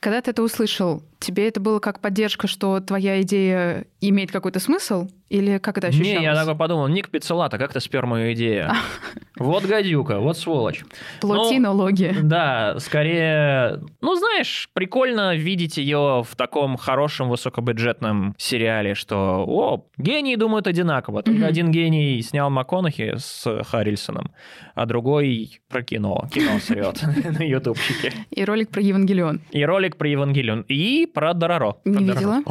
[0.06, 5.10] Когда ты это услышал, тебе это было как поддержка, что твоя идея имеет какой-то смысл?
[5.30, 6.20] Или как это ощущалось?
[6.20, 8.70] Не, я такой подумал, Ник Пиццелата, как ты спер мою идею?
[9.38, 10.84] Вот гадюка, вот сволочь.
[11.22, 12.16] Плотинология.
[12.22, 20.36] Да, скорее, ну, знаешь, прикольно видеть ее в таком хорошем высокобюджетном сериале, что, о, гении
[20.36, 21.22] думают одинаково.
[21.22, 21.48] Только Мгм.
[21.50, 24.32] один гений снял МакКонахи с Харрельсоном,
[24.74, 26.28] а другой про кино.
[26.34, 27.02] Кино срет
[27.40, 28.14] на ютубчике.
[28.32, 29.42] И ролик про Евангелион.
[29.52, 30.62] И ролик про Евангелион.
[30.70, 31.76] И про Дороро.
[31.84, 32.42] Не видела?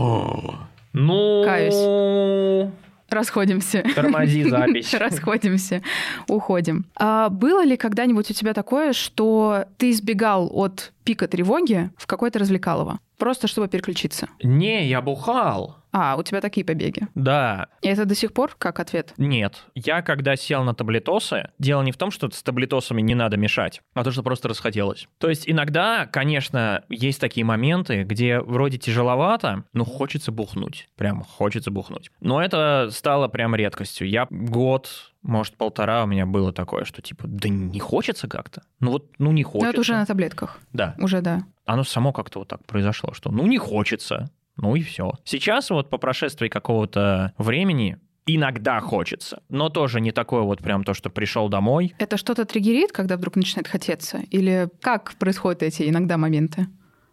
[0.92, 2.70] Ну...
[3.14, 3.85] Расходимся.
[3.94, 4.92] Тормози запись.
[4.94, 5.83] Расходимся,
[6.29, 6.85] уходим.
[6.96, 12.38] А было ли когда-нибудь у тебя такое, что ты избегал от пика тревоги в какое-то
[12.38, 12.98] развлекалово?
[13.25, 14.29] Просто чтобы переключиться.
[14.43, 15.79] Не, я бухал.
[15.93, 17.09] А, у тебя такие побеги.
[17.15, 19.15] Да, И это до сих пор как ответ?
[19.17, 19.65] Нет.
[19.75, 23.81] Я когда сел на таблетосы, дело не в том, что с таблетосами не надо мешать,
[23.95, 25.09] а то, что просто расхотелось.
[25.17, 30.89] То есть иногда, конечно, есть такие моменты, где вроде тяжеловато, но хочется бухнуть.
[30.95, 32.11] Прям хочется бухнуть.
[32.21, 34.07] Но это стало прям редкостью.
[34.07, 38.63] Я год, может, полтора у меня было такое, что типа, да не хочется как-то.
[38.79, 39.71] Ну вот, ну не Ну, хочется.
[39.71, 40.61] это уже на таблетках.
[40.73, 41.45] Да Уже да.
[41.67, 45.13] оно само как-то вот так произошло, что ну не хочется, ну и все.
[45.25, 50.95] Сейчас вот по прошествии какого-то времени иногда хочется, но тоже не такое вот прям то,
[50.95, 51.95] что пришел домой.
[51.99, 54.19] Это что-то триггерит, когда вдруг начинает хотеться?
[54.31, 56.67] Или как происходят эти иногда моменты?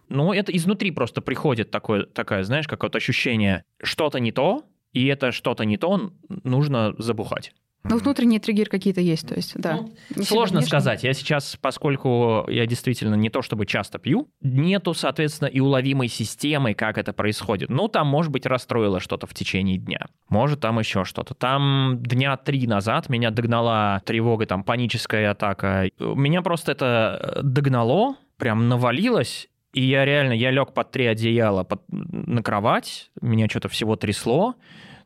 [0.10, 5.32] Ну это изнутри просто приходит такое, такое, знаешь, какое-то ощущение, что-то не то, и это
[5.32, 6.12] что-то не то
[6.43, 7.54] нужно забухать.
[7.84, 9.80] Ну, внутренние триггеры какие-то есть, то есть, да.
[10.15, 10.67] Ну, Сложно внешне.
[10.67, 11.04] сказать.
[11.04, 16.74] Я сейчас, поскольку я действительно не то чтобы часто пью, нету, соответственно, и уловимой системы,
[16.76, 17.70] как это происходит.
[17.70, 20.06] Ну, там, может быть, расстроило что-то в течение дня.
[20.30, 21.34] Может, там еще что-то.
[21.34, 25.89] Там дня три назад меня догнала тревога, там, паническая атака.
[26.00, 31.63] Меня просто это э, догнало, прям навалилось, и я реально, я лег под три одеяла
[31.63, 34.56] под- на кровать, меня что-то всего трясло,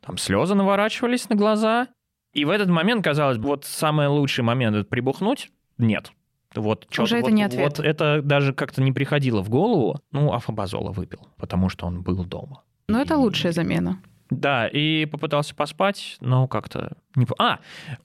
[0.06, 1.88] там слезы наворачивались на глаза.
[2.36, 5.50] И в этот момент казалось, вот самый лучший момент это прибухнуть.
[5.80, 6.12] Нет.
[6.54, 7.78] Вот, чё-то Уже это вот- не ответ.
[7.78, 10.00] Вот это даже как-то не приходило в голову.
[10.12, 12.62] Ну, афобазола выпил, потому что он был дома.
[12.88, 14.00] Но это И- лучшая замена.
[14.30, 16.98] Да, и попытался поспать, но как-то...
[17.16, 17.28] Не...
[17.38, 17.60] А,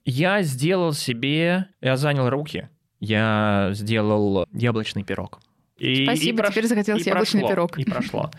[0.05, 1.67] я сделал себе...
[1.81, 2.69] Я занял руки.
[3.01, 5.41] Я сделал яблочный пирог.
[5.79, 7.79] И, Спасибо, прош- теперь захотелось и яблочный прошло, пирог.
[7.79, 8.31] И прошло.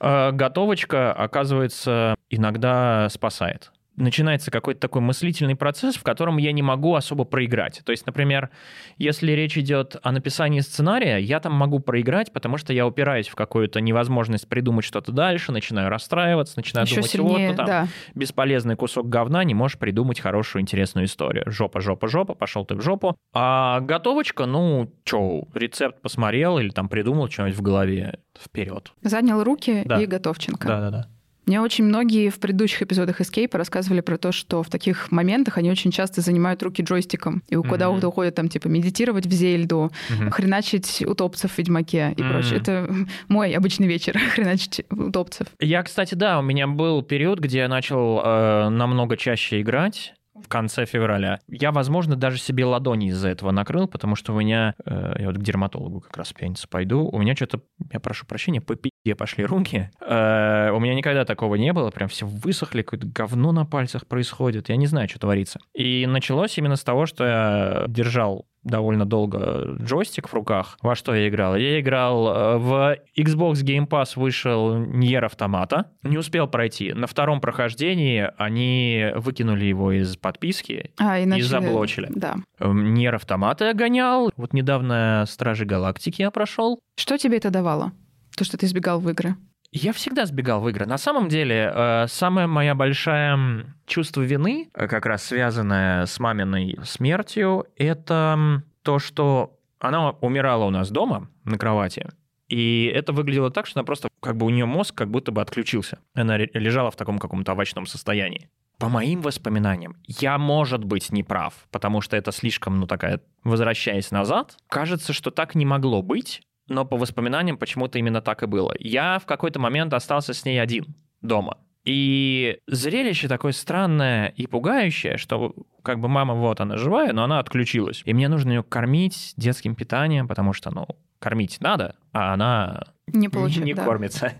[0.00, 3.70] Э, Готовочка, оказывается, иногда спасает.
[3.96, 7.82] Начинается какой-то такой мыслительный процесс, в котором я не могу особо проиграть.
[7.84, 8.50] То есть, например,
[8.98, 13.34] если речь идет о написании сценария, я там могу проиграть, потому что я упираюсь в
[13.34, 17.88] какую-то невозможность придумать что-то дальше, начинаю расстраиваться, начинаю Еще думать, сильнее, вот ты там да.
[18.14, 21.44] бесполезный кусок говна, не можешь придумать хорошую, интересную историю.
[21.46, 23.16] Жопа, жопа, жопа, пошел ты в жопу.
[23.32, 28.92] А готовочка, ну, чё, рецепт посмотрел или там придумал что-нибудь в голове, вперед.
[29.02, 30.00] Занял руки Да.
[30.00, 30.68] и готовченко.
[30.68, 31.08] Да-да-да.
[31.46, 35.70] Мне очень многие в предыдущих эпизодах Escape рассказывали про то, что в таких моментах они
[35.70, 37.44] очень часто занимают руки джойстиком.
[37.48, 37.70] И у Мгм.
[37.70, 40.30] куда-то уходят там, типа, медитировать в Зельду, Мгм.
[40.30, 42.32] хреначить утопцев в Ведьмаке и Мгм.
[42.32, 42.58] прочее.
[42.58, 42.88] Это
[43.28, 45.46] мой обычный вечер, хреначить утопцев.
[45.60, 50.48] Я, кстати, да, у меня был период, где я начал э, намного чаще играть в
[50.48, 51.40] конце февраля.
[51.48, 55.36] Я, возможно, даже себе ладони из-за этого накрыл, потому что у меня, э, я вот
[55.36, 57.60] к дерматологу как раз в пятницу пойду, у меня что-то,
[57.92, 59.90] я прошу прощения, по пи***е пошли руки.
[60.00, 64.68] Э, у меня никогда такого не было, прям все высохли, какое-то говно на пальцах происходит,
[64.68, 65.60] я не знаю, что творится.
[65.74, 70.78] И началось именно с того, что я держал довольно долго джойстик в руках.
[70.82, 71.56] Во что я играл?
[71.56, 75.90] Я играл э, в Xbox Game Pass вышел Nier Автомата.
[76.02, 76.92] Не успел пройти.
[76.92, 80.90] На втором прохождении они выкинули его из подписки.
[80.98, 81.44] А, иначе...
[81.44, 82.08] заблочили.
[82.10, 82.36] Да.
[82.58, 84.30] Эм, Nier Автомата я гонял.
[84.36, 86.80] Вот недавно Стражи Галактики я прошел.
[86.96, 87.92] Что тебе это давало?
[88.36, 89.36] То, что ты избегал в игры?
[89.78, 90.86] Я всегда сбегал в игры.
[90.86, 96.18] На самом деле, э, самая моя большая м, чувство вины, э, как раз связанное с
[96.18, 102.08] маминой смертью, это то, что она умирала у нас дома на кровати.
[102.48, 105.42] И это выглядело так, что она просто, как бы у нее мозг как будто бы
[105.42, 105.98] отключился.
[106.14, 108.48] Она лежала в таком каком-то овощном состоянии.
[108.78, 114.10] По моим воспоминаниям, я, может быть, не прав, потому что это слишком, ну, такая, возвращаясь
[114.10, 118.74] назад, кажется, что так не могло быть, но по воспоминаниям почему-то именно так и было.
[118.78, 121.58] Я в какой-то момент остался с ней один дома.
[121.84, 127.38] И зрелище такое странное и пугающее, что как бы мама вот она живая, но она
[127.38, 128.02] отключилась.
[128.04, 130.88] И мне нужно ее кормить детским питанием, потому что, ну,
[131.20, 133.84] кормить надо, а она Не получилось, не да.
[133.84, 134.32] кормится.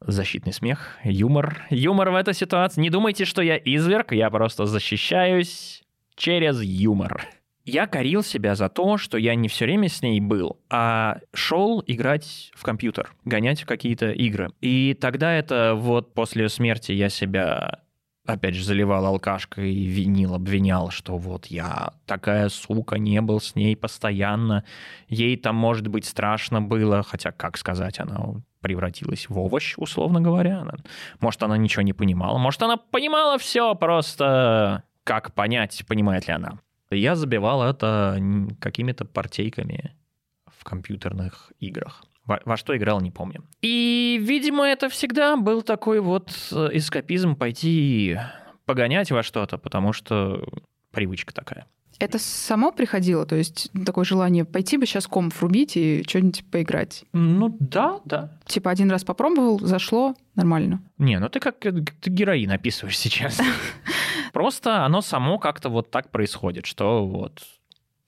[0.00, 1.66] Защитный смех, юмор.
[1.68, 2.80] Юмор в этой ситуации.
[2.80, 5.82] Не думайте, что я изверг, я просто защищаюсь
[6.16, 7.26] через юмор.
[7.64, 11.82] Я корил себя за то, что я не все время с ней был, а шел
[11.86, 14.50] играть в компьютер, гонять в какие-то игры.
[14.60, 17.80] И тогда это вот после её смерти я себя
[18.26, 23.54] опять же заливал алкашкой и винил, обвинял, что вот я такая сука, не был с
[23.54, 24.64] ней постоянно.
[25.08, 30.66] Ей там, может быть, страшно было, хотя, как сказать, она превратилась в овощ, условно говоря.
[31.20, 36.58] Может, она ничего не понимала, может, она понимала все, просто как понять, понимает ли она.
[36.94, 38.18] Я забивал это
[38.60, 39.94] какими-то партейками
[40.46, 42.04] в компьютерных играх.
[42.24, 43.44] Во, во что играл, не помню.
[43.60, 48.18] И, видимо, это всегда был такой вот э, эскапизм пойти
[48.64, 50.42] погонять во что-то, потому что
[50.90, 51.66] привычка такая.
[51.98, 53.24] Это само приходило?
[53.24, 57.04] То есть такое желание пойти бы сейчас комп врубить и что-нибудь поиграть?
[57.12, 58.38] Ну да, да.
[58.46, 60.82] Типа один раз попробовал, зашло, нормально.
[60.98, 63.38] Не, ну ты как э, ты героин описываешь сейчас.
[64.34, 67.40] Просто оно само как-то вот так происходит, что вот,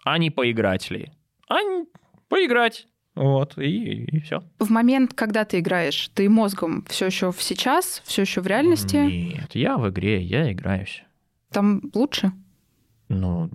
[0.05, 1.13] а не поиграть ли?
[1.49, 1.87] А не-
[2.29, 2.89] поиграть.
[3.15, 4.43] Вот, и, все.
[4.59, 8.97] В момент, когда ты играешь, ты мозгом все еще в сейчас, все еще в реальности,
[8.97, 11.05] Нет, я в игре, я играюсь.
[11.53, 12.33] там лучше.
[13.09, 13.49] Ну,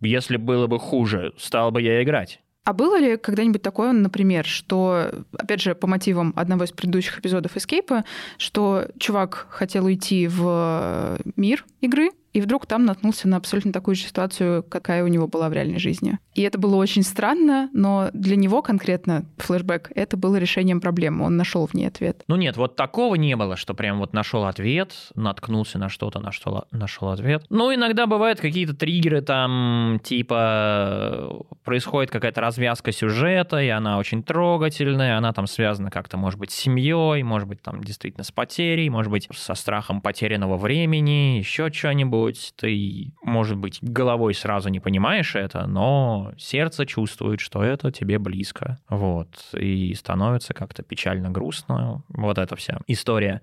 [0.00, 2.40] если было бы хуже, стал бы я играть.
[2.64, 7.56] А было ли когда-нибудь такое, например, что, опять же, по мотивам одного из предыдущих эпизодов
[7.56, 8.04] Escape,
[8.38, 14.02] что чувак хотел уйти в мир игры, и вдруг там наткнулся на абсолютно такую же
[14.02, 16.18] ситуацию, какая у него была в реальной жизни.
[16.34, 21.26] И это было очень странно, но для него конкретно флешбэк это было решением проблемы.
[21.26, 22.24] Он нашел в ней ответ.
[22.28, 26.64] Ну нет, вот такого не было, что прям вот нашел ответ, наткнулся на что-то, нашел,
[26.70, 27.44] нашел ответ.
[27.50, 35.18] Ну, иногда бывают какие-то триггеры там, типа происходит какая-то развязка сюжета, и она очень трогательная,
[35.18, 39.10] она там связана как-то, может быть, с семьей, может быть, там действительно с потерей, может
[39.10, 42.21] быть, со страхом потерянного времени, еще что-нибудь.
[42.30, 48.78] Ты, может быть, головой сразу не понимаешь это, но сердце чувствует, что это тебе близко.
[48.88, 49.28] Вот.
[49.54, 52.04] И становится как-то печально грустно.
[52.08, 53.42] Вот эта вся история.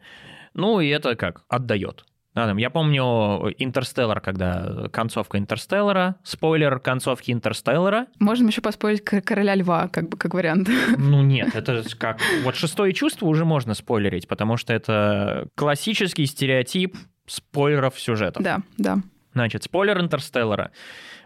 [0.54, 1.44] Ну, и это как?
[1.48, 2.06] Отдает.
[2.36, 8.08] Я помню Интерстеллар, когда концовка Интерстеллара, спойлер концовки Интерстеллара.
[8.20, 10.70] Можем еще поспорить короля льва, как бы как вариант.
[10.98, 12.20] Ну нет, это как...
[12.44, 16.96] Вот шестое чувство уже можно спойлерить, потому что это классический стереотип
[17.30, 18.44] спойлеров сюжетов.
[18.44, 19.00] Да, да.
[19.34, 20.72] Значит, спойлер Интерстеллара.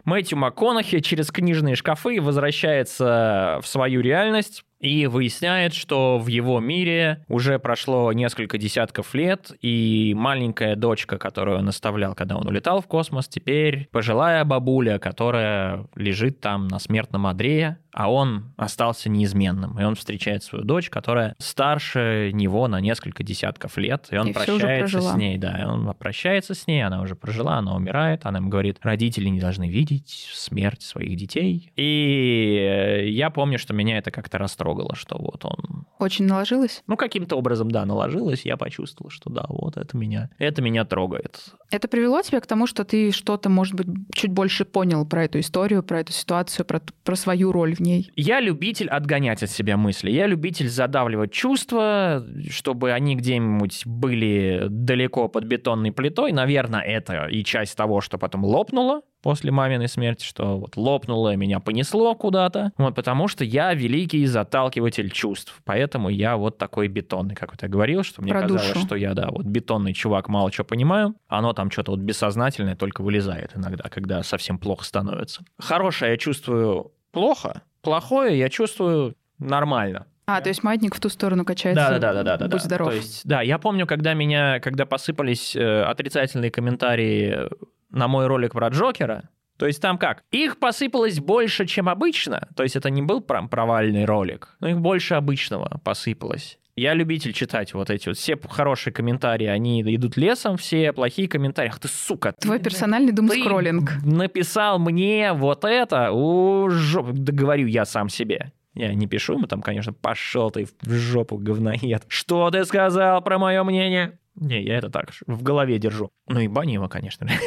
[0.06, 7.24] Мэтью МакКонахи через книжные шкафы возвращается в свою реальность и выясняет, что в его мире
[7.30, 12.88] уже прошло несколько десятков лет, и маленькая дочка, которую он оставлял, когда он улетал в
[12.88, 19.80] космос, теперь пожилая бабуля, которая лежит там на смертном одре, а он остался неизменным.
[19.80, 24.34] И он встречает свою дочь, которая старше него на несколько десятков лет, и он И
[24.34, 28.49] прощается с ней, да, он прощается с ней, она уже прожила, она умирает, она ему
[28.49, 31.72] говорит, родители не должны видеть смерть своих детей.
[31.76, 36.84] И э, я помню, что меня это как-то растрогало, что вот он, Очень наложилось?
[36.88, 41.54] ну, каким-то образом, да, наложилось, я почувствовал, что да, вот это меня, это меня трогает.
[41.72, 45.39] Это привело тебя к тому, что ты что-то, может быть, чуть больше понял про эту
[45.39, 48.12] историю, про эту ситуацию, про, про свою роль в ней?
[48.16, 50.12] Я любитель отгонять от себя мысли.
[50.12, 56.32] Я любитель задавливать чувства, чтобы они где-нибудь были далеко под бетонной плитой.
[56.32, 61.59] Наверное, это и часть того, что потом лопнуло после маминой смерти, что вот лопнуло, меня
[61.59, 62.74] понесло куда-то.
[62.78, 65.61] Вот потому что я великий заталкиватель чувств.
[65.63, 68.86] Поэтому я вот такой бетонный, как вот я говорил, что мне Про казалось, душу.
[68.86, 71.15] что я, да, вот бетонный чувак, мало что понимаю.
[71.28, 75.43] Оно там что-то вот бессознательное только вылезает иногда, когда совсем плохо становится.
[75.57, 80.05] Хорошее я чувствую плохо, плохое я чувствую нормально.
[80.26, 81.84] А, то есть маятник в ту сторону качается.
[81.84, 82.45] Да, да, да, да, да.
[82.45, 82.65] Будь да.
[82.65, 82.89] здоров.
[82.89, 87.49] То есть, да, я помню, когда меня, когда посыпались э, отрицательные комментарии
[87.94, 89.30] на мой ролик про Джокера.
[89.58, 90.24] То есть там как?
[90.32, 92.50] Их посыпалось больше, чем обычно.
[92.56, 96.58] То есть это не был прям провальный ролик, но их больше обычного посыпалось.
[96.76, 101.70] Я любитель читать вот эти вот все хорошие комментарии, они идут лесом, все плохие комментарии.
[101.72, 102.34] Ах ты сука!
[102.39, 103.91] Твой ты- персональный думскроллинг.
[104.04, 108.52] написал мне вот это, у жоп- да говорю я сам себе.
[108.74, 112.06] Я не пишу ему там, конечно, пошел ты в жопу, говноед.
[112.08, 114.18] Что ты сказал про мое мнение?
[114.36, 116.10] Не, я это так в голове держу.
[116.28, 117.28] Ну и бани его, конечно.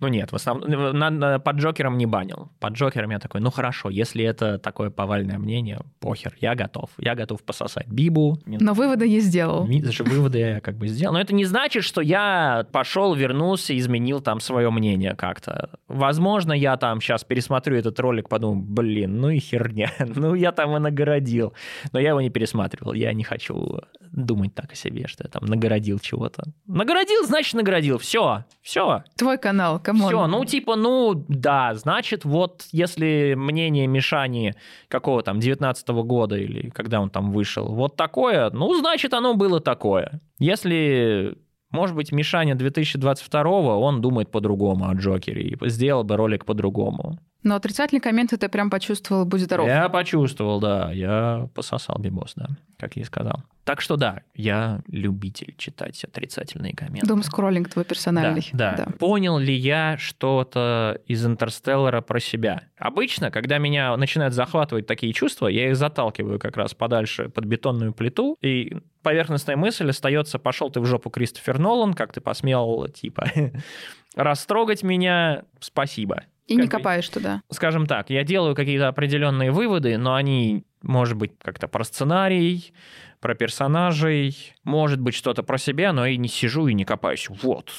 [0.00, 2.50] Ну нет, в основном на- на- под Джокером не банил.
[2.58, 6.88] Под Джокером я такой, ну хорошо, если это такое повальное мнение, похер, я готов.
[6.96, 8.38] Я готов пососать Бибу.
[8.46, 9.66] Но выводы я сделал.
[9.66, 11.12] Выводы я как бы сделал.
[11.14, 15.70] Но это не значит, что я пошел, вернулся, изменил там свое мнение как-то.
[15.88, 19.90] Возможно, я там сейчас пересмотрю этот ролик, подумаю, блин, ну и херня.
[20.20, 21.52] Ну, я там и нагородил.
[21.92, 22.92] Но я его не пересматривал.
[22.94, 23.80] Я не хочу
[24.12, 26.42] думать так о себе, что я там нагородил чего-то.
[26.66, 27.98] Нагородил, значит, нагородил.
[27.98, 29.04] Все, все.
[29.16, 30.08] Твой канал, come on.
[30.08, 34.54] Все, ну типа, ну да, значит, вот если мнение Мишани
[34.88, 39.60] какого там 19 года или когда он там вышел, вот такое, ну значит оно было
[39.60, 40.20] такое.
[40.38, 41.36] Если,
[41.70, 43.42] может быть, Мишаня 2022
[43.76, 47.18] он думает по-другому о Джокере и сделал бы ролик по-другому.
[47.42, 49.66] Но отрицательные комменты ты прям почувствовал, будь здоров.
[49.66, 53.42] Я почувствовал, да, я пососал бибос, да, как я и сказал.
[53.64, 57.06] Так что да, я любитель читать отрицательные комменты.
[57.06, 58.46] Думскроллинг твой персональный.
[58.52, 58.86] Да, да.
[58.98, 62.64] Понял ли я что-то из Интерстеллара про себя?
[62.76, 67.92] Обычно, когда меня начинают захватывать такие чувства, я их заталкиваю как раз подальше под бетонную
[67.92, 73.30] плиту, и поверхностная мысль остается «пошел ты в жопу, Кристофер Нолан, как ты посмел, типа,
[74.16, 76.24] растрогать меня, спасибо».
[76.50, 77.42] И не Как бы- копаешь туда.
[77.50, 82.72] скажем так, я делаю какие-то определенные выводы, но они, может быть, как-то про сценарий,
[83.20, 87.28] про персонажей, может быть, что-то про себя, но я не сижу и не копаюсь.
[87.42, 87.70] Вот,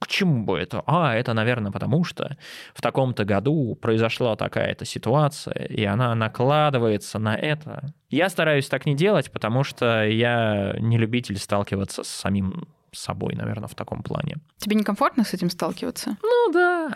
[0.00, 0.82] к чему бы это?
[0.86, 2.36] А, это, наверное, потому что
[2.74, 7.94] в таком-то году произошла такая-то ситуация, и она накладывается на это.
[8.10, 13.68] Я стараюсь так не делать, потому что я не любитель сталкиваться с самим собой, наверное,
[13.68, 14.36] в таком плане.
[14.58, 16.18] Тебе некомфортно с этим сталкиваться?
[16.22, 16.90] Ну да.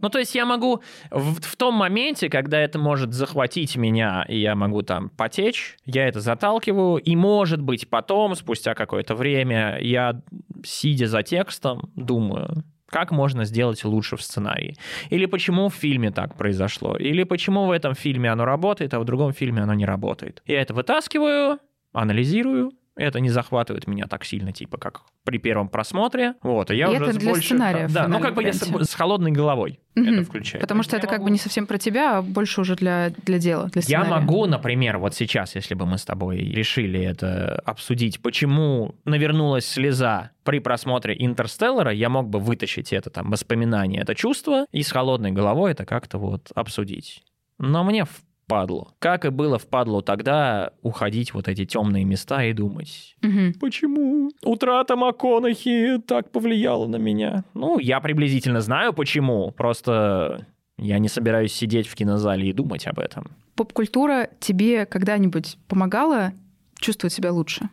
[0.00, 4.38] Ну, то есть я могу в, в том моменте, когда это может захватить меня, и
[4.38, 10.20] я могу там потечь, я это заталкиваю, и, может быть, потом, спустя какое-то время, я,
[10.64, 14.76] сидя за текстом, думаю, как можно сделать лучше в сценарии.
[15.10, 16.96] Или почему в фильме так произошло.
[16.96, 20.42] Или почему в этом фильме оно работает, а в другом фильме оно не работает.
[20.46, 21.58] Я это вытаскиваю,
[21.92, 26.34] анализирую, это не захватывает меня так сильно, типа, как при первом просмотре.
[26.42, 27.46] Вот, и я И уже это для больше...
[27.46, 30.14] сценария в Да, ну как бы я с, с холодной головой Мгм.
[30.14, 30.60] это включаю.
[30.62, 32.76] Потому То что это я как бы могу- не совсем про тебя, а больше уже
[32.76, 34.10] для, для дела, для Я сценария.
[34.10, 40.30] могу, например, вот сейчас, если бы мы с тобой решили это обсудить, почему навернулась слеза
[40.44, 45.32] при просмотре «Интерстеллара», я мог бы вытащить это там воспоминание, это чувство, и с холодной
[45.32, 47.24] головой это как-то вот обсудить.
[47.58, 48.06] Но мне
[48.50, 48.88] впадло.
[48.98, 53.54] Как и было впадло тогда уходить вот эти темные места и думать, Мгм.
[53.60, 57.44] Почему утрата МакКонахи так повлияла на меня?
[57.54, 60.46] Ну, я приблизительно знаю почему, просто
[60.78, 63.30] я не собираюсь сидеть в кинозале и думать об этом.
[63.54, 66.32] Поп-культура тебе когда-нибудь помогала
[66.78, 67.68] чувствовать себя лучше?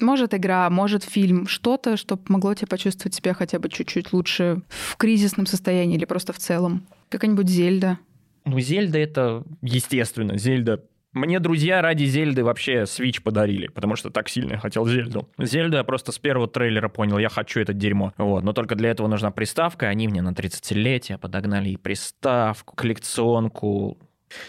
[0.00, 4.96] Может, игра, может, фильм, что-то, что помогло тебе почувствовать себя хотя бы чуть-чуть лучше в
[4.96, 6.86] кризисном состоянии или просто в целом?
[7.10, 7.98] Какая-нибудь Зельда?
[8.44, 10.36] Ну, Зельда это естественно.
[10.36, 15.28] Зельда Мне друзья ради Зельды вообще Switch подарили, потому что так сильно я хотел Зельду.
[15.38, 18.12] Зельду я просто с первого трейлера понял, я хочу это дерьмо.
[18.18, 23.98] Вот, но только для этого нужна приставка, они мне на 30-летие подогнали и приставку, коллекционку,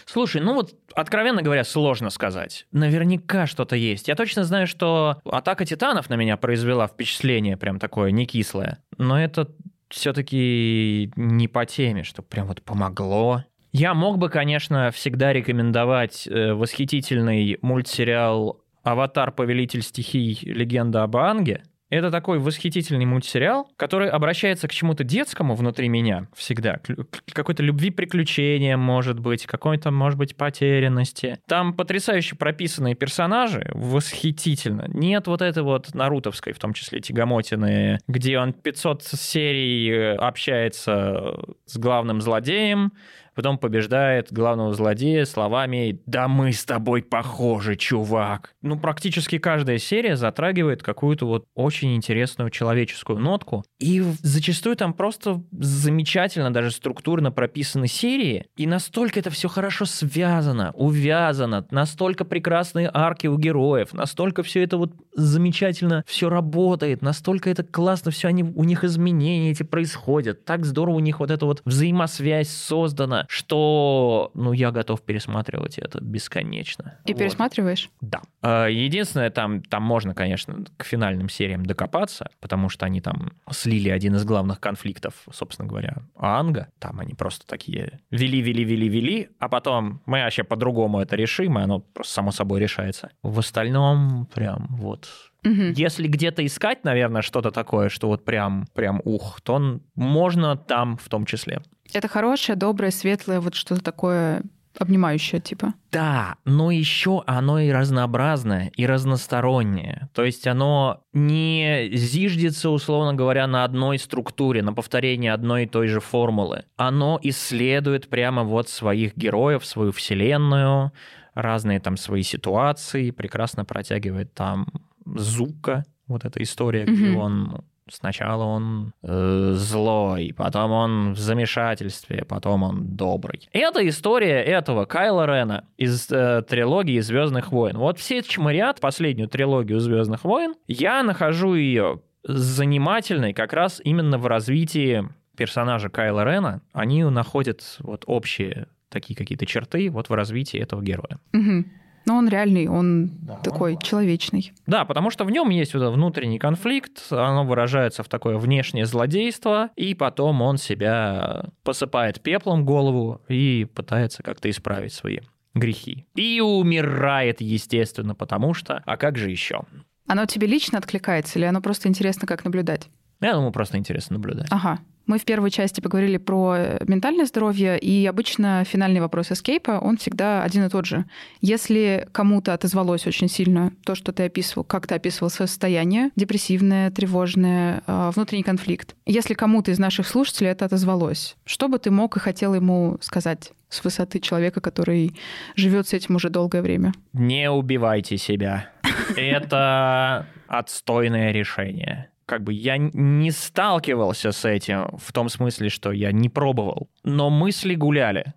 [0.04, 2.66] Слушай, ну вот, откровенно говоря, сложно сказать.
[2.72, 4.08] Наверняка что-то есть.
[4.08, 8.78] Я точно знаю, что «Атака титанов» на меня произвела впечатление прям такое, не кислое.
[8.98, 9.48] Но это
[9.88, 13.44] все-таки не по теме, что прям вот помогло.
[13.78, 19.32] Я мог бы, конечно, всегда рекомендовать э, восхитительный мультсериал «Аватар.
[19.32, 20.38] Повелитель стихий.
[20.44, 26.78] Легенда об Анге», это такой восхитительный мультсериал, который обращается к чему-то детскому внутри меня всегда.
[26.78, 31.38] К какой-то любви приключения, может быть, какой-то, может быть, потерянности.
[31.46, 34.86] Там потрясающе прописанные персонажи, восхитительно.
[34.88, 41.36] Нет вот этой вот нарутовской, в том числе Тигомотины, где он 500 серий э, общается
[41.66, 42.92] с главным злодеем,
[43.36, 48.54] потом побеждает главного злодея словами «Да мы с тобой похожи, чувак».
[48.62, 53.64] Ну, практически каждая серия затрагивает какую-то вот очень интересную человеческую нотку.
[53.78, 60.72] И зачастую там просто замечательно, даже структурно прописаны серии, и настолько это все хорошо связано,
[60.74, 67.62] увязано, настолько прекрасные арки у героев, настолько все это вот замечательно все работает, настолько это
[67.64, 71.60] классно, все они, у них изменения эти происходят, так здорово у них вот эта вот
[71.66, 76.98] взаимосвязь создана, что, ну, я готов пересматривать это бесконечно.
[77.04, 77.18] И вот.
[77.18, 77.90] пересматриваешь?
[78.00, 78.22] Да.
[78.42, 83.88] А, единственное, там, там можно, конечно, к финальным сериям докопаться, потому что они там слили
[83.88, 86.68] один из главных конфликтов, собственно говоря, Анга.
[86.78, 91.58] Там они просто такие вели, вели, вели, вели, а потом мы вообще по-другому это решим,
[91.58, 93.10] и оно просто само собой решается.
[93.22, 95.08] В остальном прям вот
[95.46, 95.74] Угу.
[95.76, 101.08] Если где-то искать, наверное, что-то такое, что вот прям, прям ух, то можно там в
[101.08, 101.62] том числе.
[101.92, 104.42] Это хорошее, доброе, светлое, вот что-то такое
[104.78, 105.72] обнимающее, типа.
[105.90, 110.10] Да, но еще оно и разнообразное, и разностороннее.
[110.12, 115.86] То есть оно не зиждется, условно говоря, на одной структуре, на повторении одной и той
[115.86, 116.64] же формулы.
[116.76, 120.92] Оно исследует прямо вот своих героев, свою вселенную,
[121.34, 124.66] разные там свои ситуации, прекрасно протягивает там
[125.06, 126.94] Зука, вот эта история, mm-hmm.
[126.94, 133.48] где он Сначала он э, злой, потом он в замешательстве, потом он добрый.
[133.52, 137.78] Это история этого Кайла Рена из э, трилогии Звездных войн.
[137.78, 140.54] Вот все чморят последнюю трилогию Звездных войн.
[140.66, 146.62] Я нахожу ее занимательной как раз именно в развитии персонажа Кайла Рена.
[146.72, 151.20] Они находят вот общие такие какие-то черты вот в развитии этого героя.
[151.32, 151.64] Угу.
[152.06, 153.80] Но он реальный, он да, такой он...
[153.80, 154.52] человечный.
[154.66, 159.70] Да, потому что в нем есть вот внутренний конфликт, оно выражается в такое внешнее злодейство,
[159.76, 165.18] и потом он себя посыпает пеплом голову и пытается как-то исправить свои
[165.54, 166.06] грехи.
[166.14, 168.82] И умирает, естественно, потому что...
[168.86, 169.62] А как же еще?
[170.06, 172.88] Оно тебе лично откликается или оно просто интересно как наблюдать?
[173.20, 174.48] Я думаю, просто интересно наблюдать.
[174.50, 174.78] Ага.
[175.06, 180.42] Мы в первой части поговорили про ментальное здоровье, и обычно финальный вопрос эскейпа, он всегда
[180.42, 181.04] один и тот же.
[181.40, 186.90] Если кому-то отозвалось очень сильно то, что ты описывал, как ты описывал свое состояние, депрессивное,
[186.90, 192.16] тревожное, а, внутренний конфликт, если кому-то из наших слушателей это отозвалось, что бы ты мог
[192.16, 193.52] и хотел ему сказать?
[193.68, 195.16] с высоты человека, который
[195.56, 196.92] живет с этим уже долгое время.
[197.12, 198.70] Не убивайте себя.
[199.16, 206.12] Это отстойное решение как бы я не сталкивался с этим в том смысле, что я
[206.12, 206.90] не пробовал.
[207.04, 208.34] Но мысли гуляли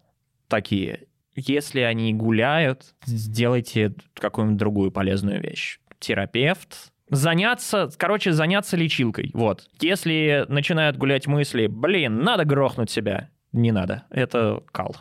[0.48, 1.08] такие.
[1.36, 5.80] Если они гуляют, сделайте какую-нибудь другую полезную вещь.
[6.00, 9.32] Терапевт, заняться, короче, заняться лечилкой.
[9.34, 9.68] Вот.
[9.80, 14.04] Если начинают гулять мысли, блин, надо грохнуть себя, не надо.
[14.10, 14.96] Это кал.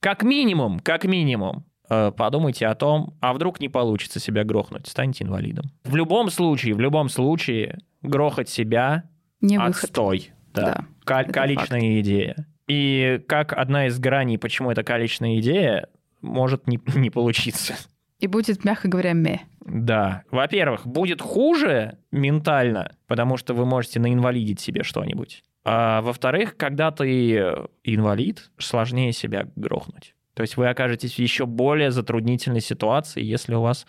[0.00, 5.24] Как минимум, как минимум, э, подумайте о том, а вдруг не получится себя грохнуть, станьте
[5.24, 5.66] инвалидом.
[5.84, 9.04] В любом случае, в любом случае, грохать себя
[9.40, 10.32] не отстой.
[10.52, 10.62] Да.
[10.62, 12.00] да Кал- каличная факт.
[12.00, 12.46] идея.
[12.68, 15.88] И как одна из граней, почему это каличная идея,
[16.20, 17.74] может не, не получиться.
[18.20, 19.40] И будет, мягко говоря, ме.
[19.64, 20.22] Да.
[20.30, 25.42] Во-первых, будет хуже ментально, потому что вы можете наинвалидить себе что-нибудь.
[25.64, 27.34] А во-вторых, когда ты
[27.84, 30.14] инвалид, сложнее себя грохнуть.
[30.34, 33.86] То есть вы окажетесь в еще более затруднительной ситуации, если у вас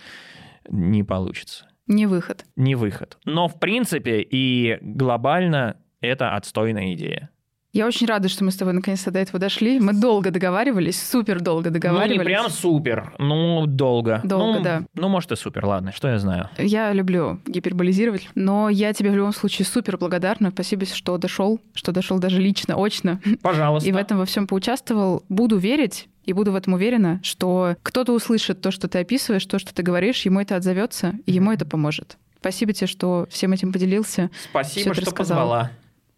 [0.68, 1.68] не получится.
[1.88, 2.46] Не выход.
[2.56, 3.18] Не выход.
[3.26, 7.30] Но в принципе и глобально это отстойная идея.
[7.76, 9.80] Я очень рада, что мы с тобой наконец-то до этого дошли.
[9.80, 12.18] Мы долго договаривались, супер долго договаривались.
[12.18, 14.22] Ну, не прям супер, ну, долго.
[14.24, 14.84] Долго, ну, да.
[14.94, 16.52] Ну, может, и супер, ладно, что я знаю.
[16.60, 20.52] Я люблю гиперболизировать, но я тебе в любом случае супер благодарна.
[20.52, 23.20] Спасибо, что дошел, что дошел даже лично, очно.
[23.42, 23.90] Пожалуйста.
[23.90, 25.24] И в этом во всем поучаствовал.
[25.28, 29.60] Буду верить, И буду в этом уверена, что кто-то услышит то, что ты описываешь, то,
[29.60, 32.18] что ты говоришь, ему это отзовется, и ему это поможет.
[32.40, 34.30] Спасибо тебе, что всем этим поделился.
[34.50, 35.38] Спасибо, что рассказал.
[35.38, 35.72] позвала.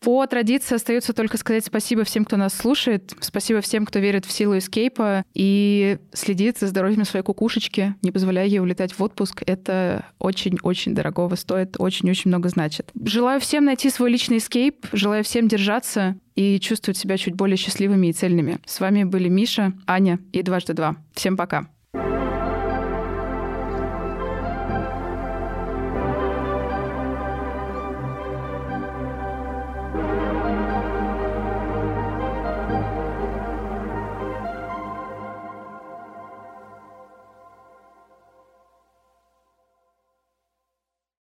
[0.06, 4.32] По традиции остается только сказать спасибо всем, кто нас слушает, спасибо всем, кто верит в
[4.32, 9.42] силу эскейпа и следит за здоровьем своей кукушечки, не позволяя ей улетать в отпуск.
[9.48, 12.92] Это очень-очень дорогого стоит, очень-очень много значит.
[13.04, 18.06] Желаю всем найти свой личный эскейп, желаю всем держаться и чувствовать себя чуть более счастливыми
[18.06, 18.60] и цельными.
[18.64, 20.98] С вами были Миша, Аня и Дважды Два.
[21.16, 21.68] Всем пока.